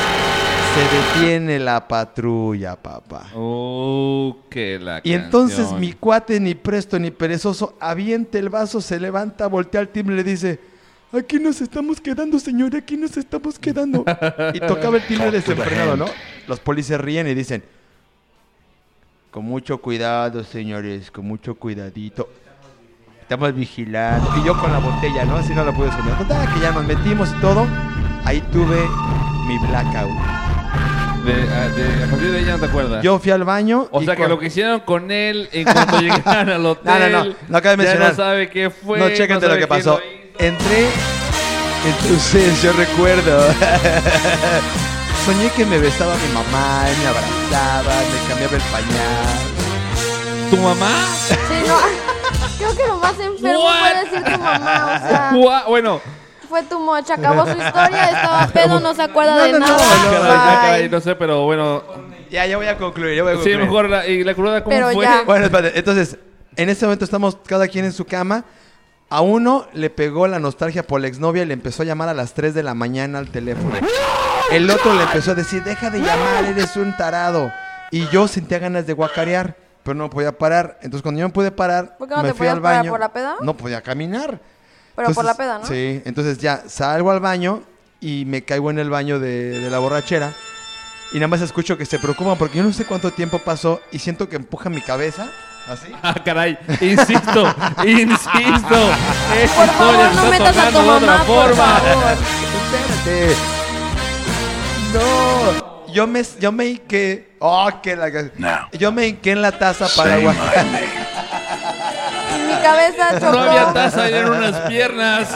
[0.74, 3.26] se detiene la patrulla, papá.
[3.34, 9.00] Oh, que la Y entonces mi cuate, ni presto ni perezoso, avienta el vaso, se
[9.00, 10.60] levanta, voltea al timbre y le dice,
[11.12, 14.04] aquí nos estamos quedando, señor, aquí nos estamos quedando.
[14.54, 16.06] y tocaba el timbre desenfrenado, ¿no?
[16.46, 17.64] Los policías ríen y dicen,
[19.30, 22.28] con mucho cuidado, señores, con mucho cuidadito.
[23.22, 24.28] Estamos vigilando.
[24.36, 25.36] Y yo con la botella, ¿no?
[25.36, 25.88] Así no la pude.
[25.88, 27.66] Total, que ya nos metimos y todo.
[28.24, 28.80] Ahí tuve
[29.46, 30.49] mi blackout.
[31.24, 33.02] De, a, de- a partir de ya no te acuerdas.
[33.02, 33.88] Yo fui al baño.
[33.90, 37.12] o y sea que lo que hicieron con él en cuanto llegaron al hotel.
[37.12, 38.10] no, no, no acaba de Ya mencionar.
[38.10, 38.98] no sabe qué fue.
[38.98, 39.98] No, chécate sabe lo que pasó.
[40.00, 40.20] lo.
[40.46, 40.86] Entré,
[41.86, 43.46] entonces yo recuerdo.
[45.26, 50.50] Soñé que me besaba mi mamá, y me abrazaba, me cambiaba el pañal.
[50.50, 50.90] ¿Tu mamá?
[51.28, 51.34] Sí,
[51.68, 51.76] no.
[52.58, 53.80] Creo que lo más enfermo What?
[53.80, 55.00] fue decir tu mamá.
[55.04, 56.00] O sea, Gua- Bueno,
[56.50, 57.14] fue tu mocha.
[57.14, 59.78] Acabó su historia, estaba pedo, no se acuerda No, de no, no, nada.
[59.78, 60.60] no, caray, Bye.
[60.60, 61.82] caray, no sé, pero bueno.
[62.30, 63.60] Ya, ya voy a concluir, ya voy a Sí, concluir.
[63.60, 65.04] mejor la, y la cruda, ¿cómo Pero fue?
[65.04, 65.22] ya.
[65.24, 66.18] Bueno, espérate, entonces,
[66.56, 68.44] en este momento estamos cada quien en su cama.
[69.08, 72.14] A uno le pegó la nostalgia por la exnovia y le empezó a llamar a
[72.14, 73.72] las 3 de la mañana al teléfono.
[74.52, 77.50] El otro le empezó a decir, deja de llamar, eres un tarado.
[77.90, 80.78] Y yo sentía ganas de guacarear, pero no podía parar.
[80.82, 82.78] Entonces cuando yo me pude parar, ¿Por qué no me te fui al podías parar?
[82.82, 82.90] baño.
[82.92, 83.34] ¿Por la peda?
[83.40, 84.40] No podía caminar.
[84.96, 85.66] Pero por la peda, ¿no?
[85.66, 87.62] Sí, entonces ya salgo al baño
[88.00, 90.32] y me caigo en el baño de, de la borrachera.
[91.12, 93.98] Y nada más escucho que se preocupan porque yo no sé cuánto tiempo pasó y
[93.98, 95.28] siento que empuja mi cabeza.
[95.68, 95.92] Así.
[96.02, 96.58] Ah, caray.
[96.80, 98.90] Insisto, insisto.
[99.36, 101.66] Esta Por favor, no está metas a tu tocando de otra mamá, por forma.
[101.80, 102.16] favor.
[103.04, 103.36] Espérate.
[104.92, 105.70] No.
[105.92, 107.30] Yo me, yo me hinqué.
[107.40, 108.10] Oh, que la
[108.72, 110.66] Yo me hinqué en la taza para aguantar.
[112.70, 113.30] Cabeza.
[113.32, 115.28] No había taza, eran unas piernas.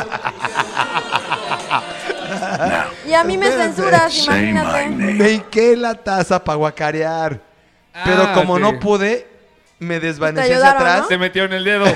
[3.06, 4.88] Y a mí me censuras, imagínate.
[4.88, 5.30] Me
[5.76, 7.40] la taza para guacarear.
[8.04, 8.60] Pero Ah, como ok.
[8.60, 9.26] no pude,
[9.78, 11.06] me desvanecí hacia ayudaron, atrás.
[11.08, 11.84] Se metió en el dedo.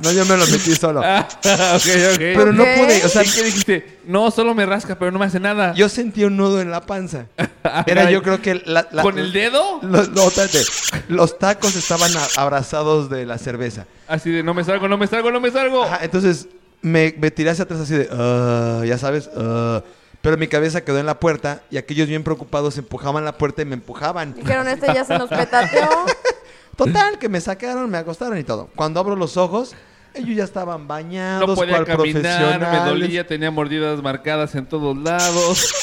[0.00, 1.00] No, yo me lo metí solo.
[1.04, 2.18] Ah, ok, ok.
[2.18, 3.04] Pero no pude.
[3.04, 3.98] O sea, ¿Y qué dijiste?
[4.06, 5.72] No, solo me rasca, pero no me hace nada.
[5.74, 7.26] yo sentí un nudo en la panza.
[7.86, 9.78] Era yo creo que la, la- ¿Con el dedo?
[9.82, 10.60] Los, no, espérate.
[11.08, 13.86] Los tacos estaban a- abrazados de la cerveza.
[14.08, 15.84] Así de no me salgo, no me salgo, no me salgo.
[15.84, 16.48] Ajá, entonces
[16.80, 19.82] me, me tiré hacia atrás así de, "Ah", ya sabes, "Ah".
[20.22, 23.64] Pero mi cabeza quedó en la puerta y aquellos bien preocupados empujaban la puerta y
[23.64, 24.34] me empujaban.
[24.34, 25.88] Dijeron, este ya se nos petateó.
[26.76, 28.70] Total, que me sacaron, me acostaron y todo.
[28.76, 29.74] Cuando abro los ojos,
[30.14, 34.96] ellos ya estaban bañados, No podía cual caminar, me dolía, tenía mordidas marcadas en todos
[34.96, 35.74] lados.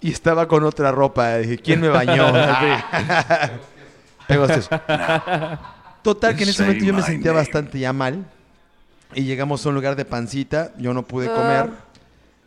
[0.00, 1.36] Y estaba con otra ropa.
[1.38, 2.28] Dije, ¿quién me bañó?
[4.28, 4.70] Eso.
[6.02, 8.24] Total, que en ese momento yo me sentía bastante ya mal.
[9.14, 10.72] Y llegamos a un lugar de pancita.
[10.78, 11.70] Yo no pude comer.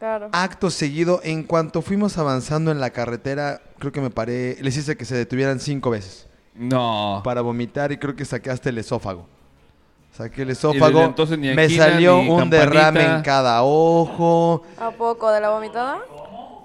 [0.04, 0.28] Claro.
[0.34, 4.58] Acto seguido, en cuanto fuimos avanzando en la carretera, creo que me paré.
[4.60, 7.22] Les hice que se detuvieran cinco veces No.
[7.24, 9.30] para vomitar y creo que saqué hasta el esófago.
[10.12, 11.04] Saqué el esófago.
[11.04, 12.66] entonces ni me salió ni un campanita.
[12.66, 14.64] derrame en cada ojo.
[14.78, 15.99] ¿A poco de la vomitada?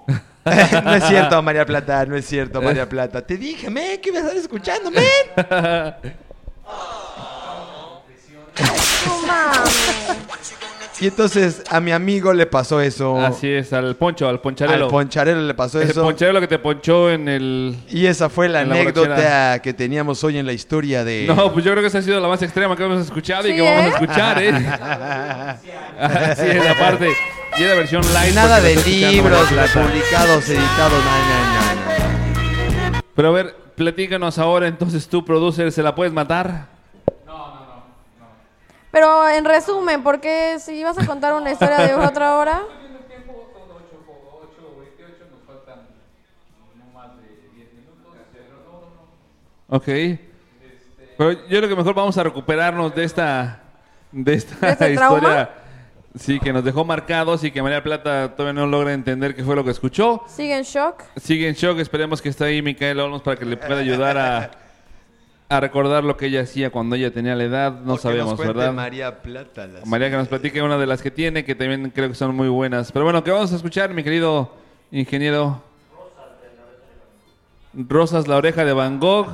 [0.83, 3.25] no es cierto, María Plata, no es cierto, María Plata.
[3.25, 5.05] Te dije, men, que me estás escuchando, men.
[9.07, 10.09] No mames.
[11.01, 13.17] Y entonces a mi amigo le pasó eso.
[13.19, 14.85] Así es, al poncho, al poncharelo.
[14.85, 16.03] Al poncharelo le pasó el eso.
[16.03, 17.75] poncharelo que te ponchó en el...
[17.89, 21.25] Y esa fue la la anécdota que teníamos hoy en la historia de...
[21.27, 23.55] No, pues yo creo que esa ha sido la más extrema que hemos escuchado y
[23.55, 23.89] que vamos a ¿eh?
[23.89, 24.49] escuchar, ¿eh?
[25.99, 27.09] Así es, aparte.
[27.57, 28.33] Y la versión live.
[28.33, 29.81] Nada de libros Plata.
[29.81, 33.01] publicados, editados, no, no, no.
[33.15, 36.78] Pero a ver, platícanos ahora, entonces tú, producer, ¿se la puedes matar?
[38.91, 42.63] Pero en resumen, porque si vas a contar una historia de otra hora,
[49.69, 49.85] Ok.
[51.17, 53.61] Pero yo creo que mejor vamos a recuperarnos de esta,
[54.11, 55.19] de esta ¿De ese historia.
[55.19, 55.49] trauma?
[56.15, 59.55] Sí, que nos dejó marcados y que María Plata todavía no logra entender qué fue
[59.55, 60.23] lo que escuchó.
[60.27, 61.03] sigue en shock.
[61.17, 64.51] Sigue en shock, esperemos que esté ahí Micaela Olmos para que le pueda ayudar a,
[65.51, 67.79] a recordar lo que ella hacía cuando ella tenía la edad.
[67.83, 68.71] No O que sabíamos, nos cuente ¿verdad?
[68.73, 69.65] María Plata.
[69.67, 72.35] las- María que nos platique una de las que tiene, que también creo que son
[72.35, 72.91] muy buenas.
[72.91, 74.51] Pero bueno, ¿qué vamos a escuchar, mi querido
[74.91, 75.61] ingeniero?
[77.73, 79.27] Rosas, la oreja de Van Gogh.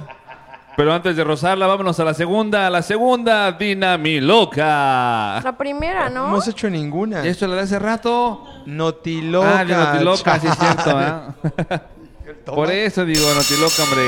[0.78, 5.40] Pero antes de rozarla, vámonos a la segunda, a la segunda, Dinamiloca.
[5.42, 6.28] La primera, No ¿no?
[6.30, 7.26] hemos hecho ninguna.
[7.26, 8.44] ¿Y esto la de hace rato?
[8.66, 9.60] Notiloca.
[9.60, 11.34] ah, de Notiloca, sí es cierto, ¿ah?
[12.46, 12.56] Toma.
[12.58, 14.04] Por eso digo Notiloca, hombre.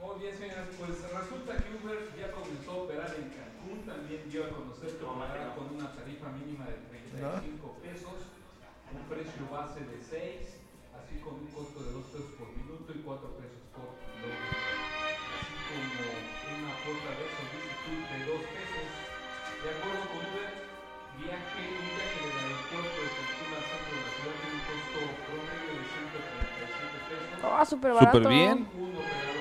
[0.00, 4.44] Muy bien, señores, pues resulta que Uber ya comenzó a operar en Cancún, también dio
[4.44, 8.28] a conocer que operará con una tarifa mínima de 35 pesos,
[8.92, 10.60] un precio base de 6,
[11.00, 14.52] así como un costo de 2 pesos por minuto y 4 pesos por kilómetro,
[15.32, 16.12] así como
[16.60, 18.88] una cuota de solicitud de 2 pesos.
[19.64, 20.52] De acuerdo con Uber,
[21.24, 25.72] viaje, un viaje del aeropuerto de al centro de la ciudad tiene un costo promedio
[25.72, 27.48] de 137 pesos.
[27.48, 28.12] Ah, súper barato.
[28.12, 28.68] Súper bien.
[28.76, 29.35] Un operador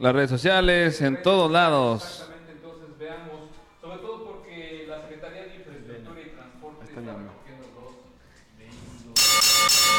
[0.00, 2.04] Las redes sociales, en, todos lados.
[2.04, 3.50] Exactamente, entonces veamos,
[3.80, 7.66] sobre todo porque la Secretaría de Infraestructura y Transporte está, recogiendo
[8.56, 9.18] vehículos.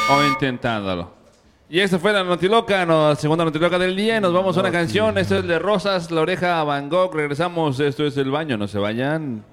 [0.09, 1.11] O intentándolo.
[1.69, 4.21] Y esta fue la Notiloca, la segunda Notiloca del día.
[4.21, 5.17] Nos vamos a una canción.
[5.17, 7.13] Esto es de Rosas, La Oreja, Van Gogh.
[7.13, 7.79] Regresamos.
[7.79, 8.57] Esto es El Baño.
[8.57, 9.43] No se vayan.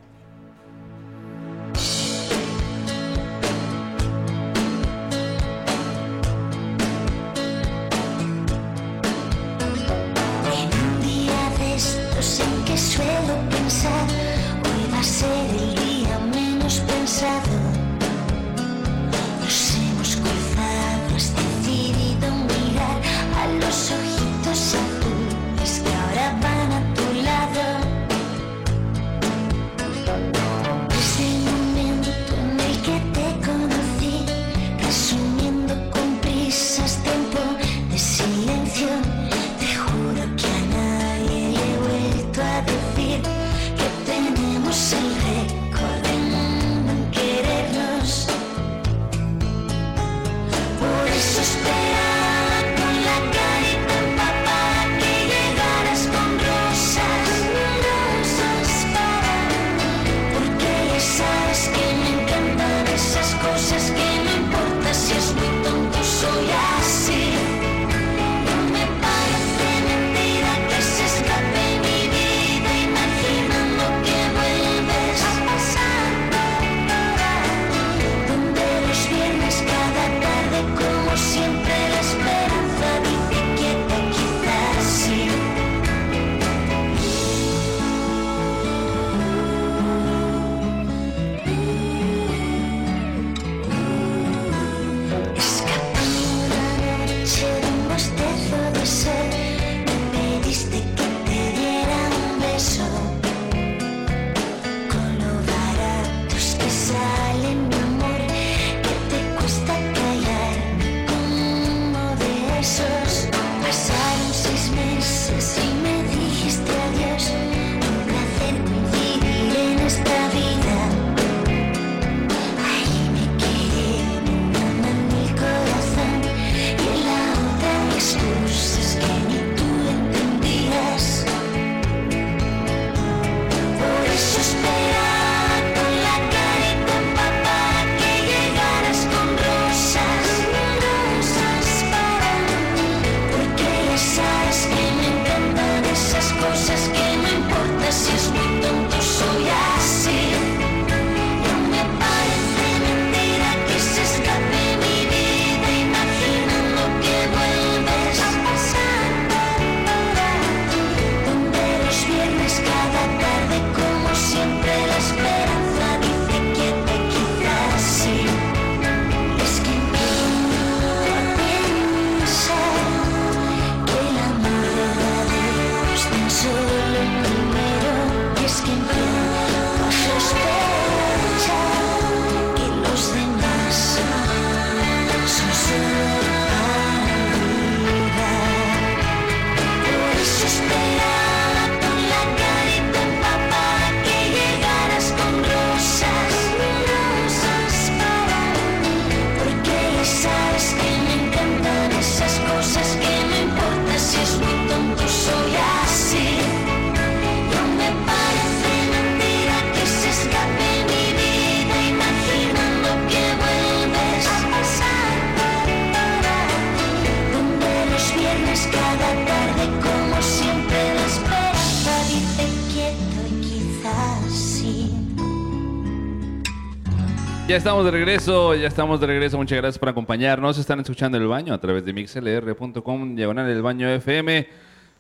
[227.67, 229.37] estamos de regreso, ya estamos de regreso.
[229.39, 230.57] Muchas gracias por acompañarnos.
[230.57, 234.47] Están escuchando El Baño a través de mixlr.com, diagonal El Baño FM.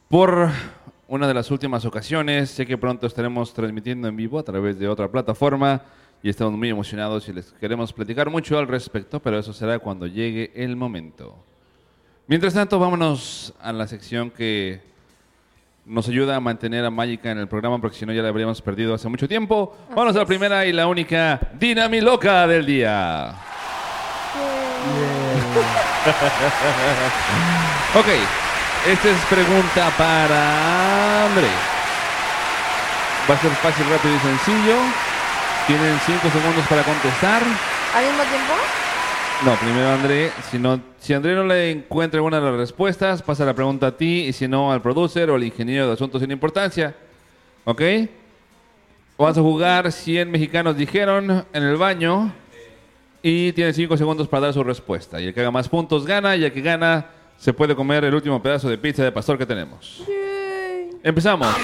[0.08, 0.48] Por
[1.06, 4.88] una de las últimas ocasiones, sé que pronto estaremos transmitiendo en vivo a través de
[4.88, 5.80] otra plataforma
[6.24, 10.08] y estamos muy emocionados y les queremos platicar mucho al respecto, pero eso será cuando
[10.08, 11.36] llegue el momento.
[12.26, 14.80] Mientras tanto, vámonos a la sección que
[15.86, 18.60] nos ayuda a mantener a Mágica en el programa porque si no ya la habríamos
[18.60, 19.76] perdido hace mucho tiempo.
[19.94, 23.34] Vamos a la primera y la única Dinami Loca del día.
[24.94, 25.16] Yeah.
[27.94, 28.06] ok,
[28.86, 31.48] esta es pregunta para André.
[33.28, 34.76] Va a ser fácil, rápido y sencillo.
[35.66, 37.42] Tienen cinco segundos para contestar.
[37.94, 38.85] ¿Al mismo tiempo?
[39.44, 40.30] No, primero André.
[40.50, 43.96] Si, no, si André no le encuentra alguna de las respuestas, pasa la pregunta a
[43.96, 46.94] ti y si no al producer o al ingeniero de asuntos sin importancia.
[47.64, 47.82] ¿Ok?
[49.18, 52.32] Vas a jugar 100 mexicanos dijeron en el baño
[53.22, 55.20] y tiene 5 segundos para dar su respuesta.
[55.20, 57.06] Y el que haga más puntos gana y el que gana
[57.36, 60.02] se puede comer el último pedazo de pizza de pastor que tenemos.
[61.02, 61.54] Empezamos.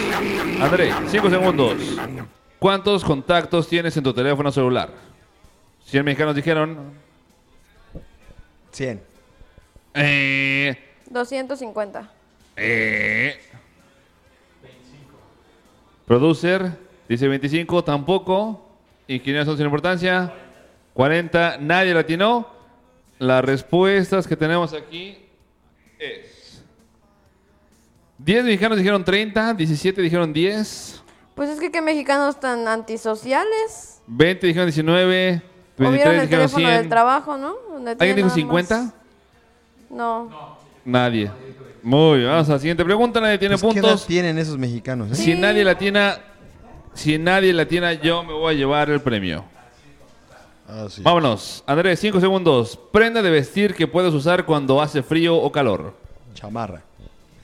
[0.60, 1.74] André, 5 segundos.
[2.58, 4.90] ¿Cuántos contactos tienes en tu teléfono celular?
[5.86, 7.01] 100 mexicanos dijeron
[8.72, 9.02] 100.
[9.94, 10.76] Eh,
[11.10, 12.10] 250.
[12.56, 13.38] eh.
[16.06, 16.72] Producer
[17.08, 18.68] dice 25, tampoco.
[19.06, 20.32] Ingenieros son sin importancia.
[20.94, 22.48] 40, nadie latinó.
[23.18, 25.16] Las respuestas que tenemos aquí
[25.98, 26.64] es
[28.18, 31.02] 10 mexicanos dijeron 30, 17 dijeron 10,
[31.34, 34.02] Pues es que qué mexicanos tan antisociales.
[34.08, 35.42] 20 dijeron 19,
[35.88, 36.88] O vieron 23 el dijeron teléfono del 100.
[36.90, 37.54] trabajo, ¿no?
[37.72, 38.76] Donde ¿Alguien tiene dijo nada 50?
[38.82, 38.92] más.
[39.90, 40.56] No.
[40.84, 41.30] Nadie.
[41.82, 43.20] Muy bien, vamos a la siguiente pregunta.
[43.20, 44.06] Nadie tiene Pues, ¿Qué edad puntos.
[44.06, 45.10] tienen esos mexicanos?
[45.10, 45.14] eh?
[45.14, 46.16] Si nadie latina,
[46.94, 49.44] si nadie latina, yo me voy a llevar el premio.
[50.68, 51.02] Ah, sí.
[51.02, 51.62] Vámonos.
[51.66, 52.78] Andrés, 5 segundos.
[52.92, 55.94] Prenda de vestir que puedes usar cuando hace frío o calor.
[56.34, 56.80] Chamarra.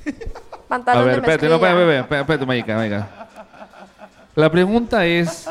[0.07, 1.70] A Pantalón ver, de espérate, no, mezclilla.
[1.80, 3.28] espérate, espérate, espérate, Mayica, Mayica.
[4.34, 5.49] La pregunta es,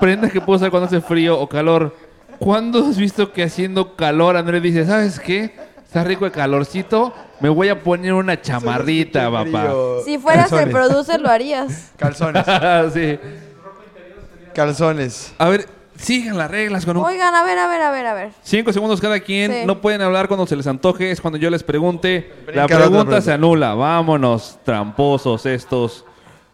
[0.00, 1.94] prenda que puedo usar cuando hace frío o calor.
[2.38, 5.54] ¿Cuándo has visto que haciendo calor Andrés dice, ¿sabes qué?
[5.84, 9.72] Está rico el calorcito, me voy a poner una chamarrita, papá.
[10.04, 11.92] Si fueras el producer, lo harías.
[11.96, 12.44] Calzones.
[12.94, 13.18] sí.
[14.54, 15.34] Calzones.
[15.38, 15.66] A ver,
[15.96, 18.30] sigan las reglas con un Oigan, a ver, a ver, a ver, a ver.
[18.42, 19.52] Cinco segundos cada quien.
[19.52, 19.58] Sí.
[19.66, 21.10] No pueden hablar cuando se les antoje.
[21.10, 22.32] Es cuando yo les pregunte.
[22.46, 23.20] Brinca la pregunta pregunta.
[23.20, 23.74] se anula.
[23.74, 26.04] Vámonos, tramposos estos.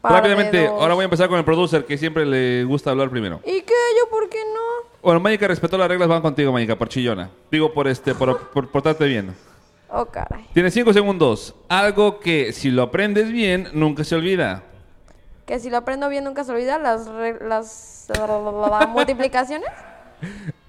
[0.01, 3.41] Par Rápidamente, ahora voy a empezar con el producer, que siempre le gusta hablar primero.
[3.45, 3.75] ¿Y qué?
[3.99, 4.92] ¿Yo por qué no?
[5.03, 7.31] Bueno, Mágica respetó las reglas, van contigo, Mágica, por chillona.
[7.51, 9.35] Digo, por este, por, por portarte bien.
[9.89, 10.47] Oh, caray.
[10.55, 11.55] Tienes cinco segundos.
[11.69, 14.63] Algo que si lo aprendes bien, nunca se olvida.
[15.45, 18.09] Que si lo aprendo bien nunca se olvida las, re- las
[18.89, 19.69] multiplicaciones.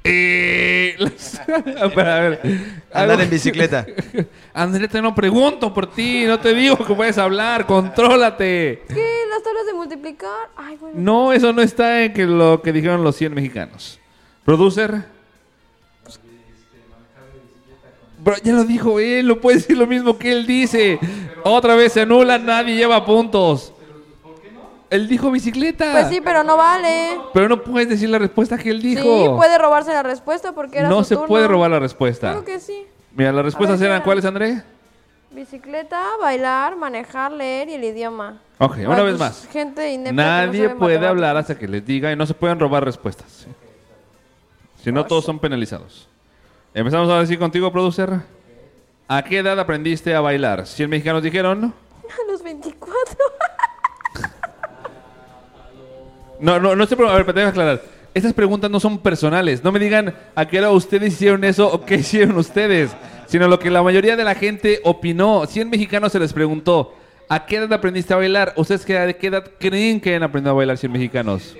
[0.04, 2.40] Eh, las- Espera, a ver.
[2.92, 3.86] Andar Algo en bicicleta.
[4.54, 8.84] André, te no pregunto por ti, no te digo que puedes hablar, contrólate.
[8.88, 9.24] ¿Qué?
[9.30, 10.50] ¿Las tablas de multiplicar?
[10.58, 10.96] Ay, bueno.
[11.00, 14.00] No, eso no está en que lo que dijeron los 100 mexicanos.
[14.46, 15.06] Producer.
[18.24, 20.98] Bro, ya lo dijo él, no puede decir lo mismo que él dice.
[21.44, 23.74] Otra vez se anula, nadie lleva puntos.
[24.90, 25.92] Él dijo bicicleta.
[25.92, 27.18] Pues sí, pero no vale.
[27.34, 29.02] Pero no puedes decir la respuesta que él dijo.
[29.02, 31.28] Sí, puede robarse la respuesta porque era no su se turno.
[31.28, 32.30] puede robar la respuesta.
[32.30, 32.86] Claro que sí.
[33.16, 34.62] Mira, las respuestas ver, eran ¿qué ¿cuáles, André?
[35.32, 38.40] Bicicleta, bailar, manejar, leer y el idioma.
[38.60, 39.48] Ok, una vez pues, más.
[39.52, 41.10] Gente no Nadie puede matemáticas.
[41.10, 43.48] hablar hasta que les diga y no se pueden robar respuestas.
[44.84, 46.10] Si no, todos son penalizados.
[46.74, 48.20] Empezamos ahora sí contigo, producer.
[49.08, 50.68] ¿A qué edad aprendiste a bailar?
[50.68, 51.74] 100 mexicanos dijeron.
[52.04, 53.18] A los 24.
[56.40, 57.14] No, no, no estoy preguntando.
[57.14, 57.82] A ver, pero tengo que aclarar.
[58.14, 59.64] Estas preguntas no son personales.
[59.64, 62.92] No me digan a qué edad ustedes hicieron eso o qué hicieron ustedes.
[63.28, 65.46] Sino lo que la mayoría de la gente opinó.
[65.46, 66.94] 100 mexicanos se les preguntó.
[67.30, 68.54] ¿A qué edad aprendiste a bailar?
[68.58, 71.56] ¿Ustedes qué, de qué edad creen que han aprendido a bailar 100 mexicanos?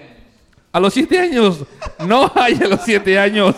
[0.74, 1.64] A los 7 años.
[2.06, 3.56] No hay a los 7 años.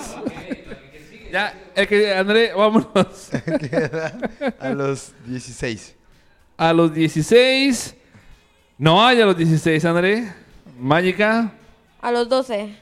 [1.31, 3.29] Ya, el que, André, vámonos.
[4.59, 5.95] A los 16.
[6.57, 7.95] A los 16.
[8.77, 10.31] No hay a los 16, André.
[10.77, 11.51] Mágica.
[12.01, 12.75] A los 12.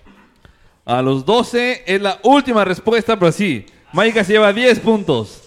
[0.86, 3.65] A los 12 es la última respuesta, pero sí.
[3.93, 5.39] Mágica se lleva 10 puntos.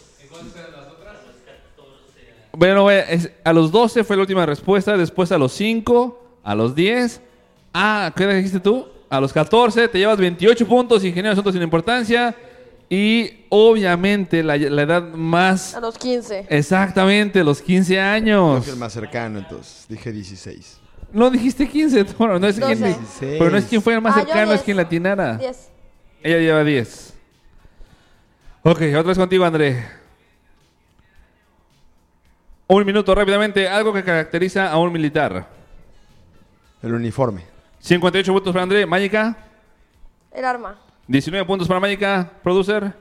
[2.53, 6.55] Bueno, vaya, es- a los 12 fue la última respuesta, después a los 5, a
[6.55, 7.21] los 10.
[7.79, 8.87] Ah, ¿qué edad dijiste tú?
[9.11, 12.35] A los 14 te llevas 28 puntos, ingeniero de asuntos sin importancia.
[12.89, 15.75] Y obviamente la, la edad más...
[15.75, 16.47] A los 15.
[16.49, 18.65] Exactamente, los 15 Yo años.
[18.65, 19.87] fui el más cercano, entonces.
[19.89, 20.79] Dije 16.
[21.13, 22.97] No dijiste 15, bueno, no es 12.
[23.39, 24.63] pero no es quien fue el más Ah, cercano, es 10.
[24.63, 25.37] quien latinara.
[25.37, 25.69] 10.
[26.23, 27.15] Ella lleva 10.
[28.63, 29.85] Ok, otra vez contigo, André.
[32.69, 35.49] Un minuto rápidamente, algo que caracteriza a un militar.
[36.83, 37.43] El uniforme.
[37.91, 39.37] 58 puntos para André, Mágica.
[40.33, 40.77] El arma.
[41.07, 42.93] 19 puntos para Mágica, producer.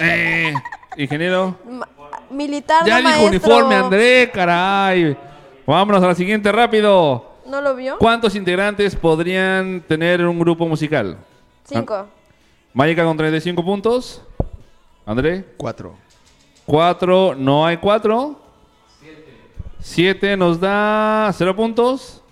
[0.00, 0.54] Eh,
[0.96, 1.54] ingeniero.
[1.68, 1.86] Ma-
[2.30, 3.26] militar, Ya no dijo maestro.
[3.28, 5.16] uniforme, André, caray.
[5.66, 7.32] Vámonos a la siguiente rápido.
[7.46, 7.98] ¿No lo vio?
[7.98, 11.18] ¿Cuántos integrantes podrían tener un grupo musical?
[11.64, 12.06] 5.
[12.72, 14.22] Mágica con 35 puntos.
[15.04, 15.44] André.
[15.58, 15.94] 4.
[16.64, 18.40] 4, no hay 4.
[19.84, 22.22] 7 nos da 0 puntos.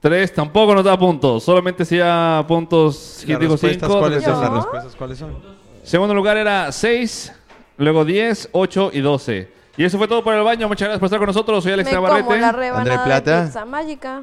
[0.00, 1.44] 3 tampoco nos da puntos.
[1.44, 3.22] Solamente sea puntos.
[3.26, 3.98] ¿Quién dijo 5?
[3.98, 4.40] ¿Cuáles son?
[4.40, 5.36] Las respuestas, ¿cuáles son?
[5.82, 7.32] Segundo lugar era 6,
[7.76, 9.48] luego 10, 8 y 12.
[9.76, 10.66] Y eso fue todo por el baño.
[10.66, 11.62] Muchas gracias por estar con nosotros.
[11.62, 12.42] Soy Alex Navarrete.
[12.42, 13.40] André Plata.
[13.40, 14.22] de pizza mágica.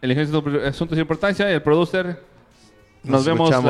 [0.00, 2.06] El ingeniero de asuntos de importancia y el producer.
[3.02, 3.50] Nos, Nos vemos.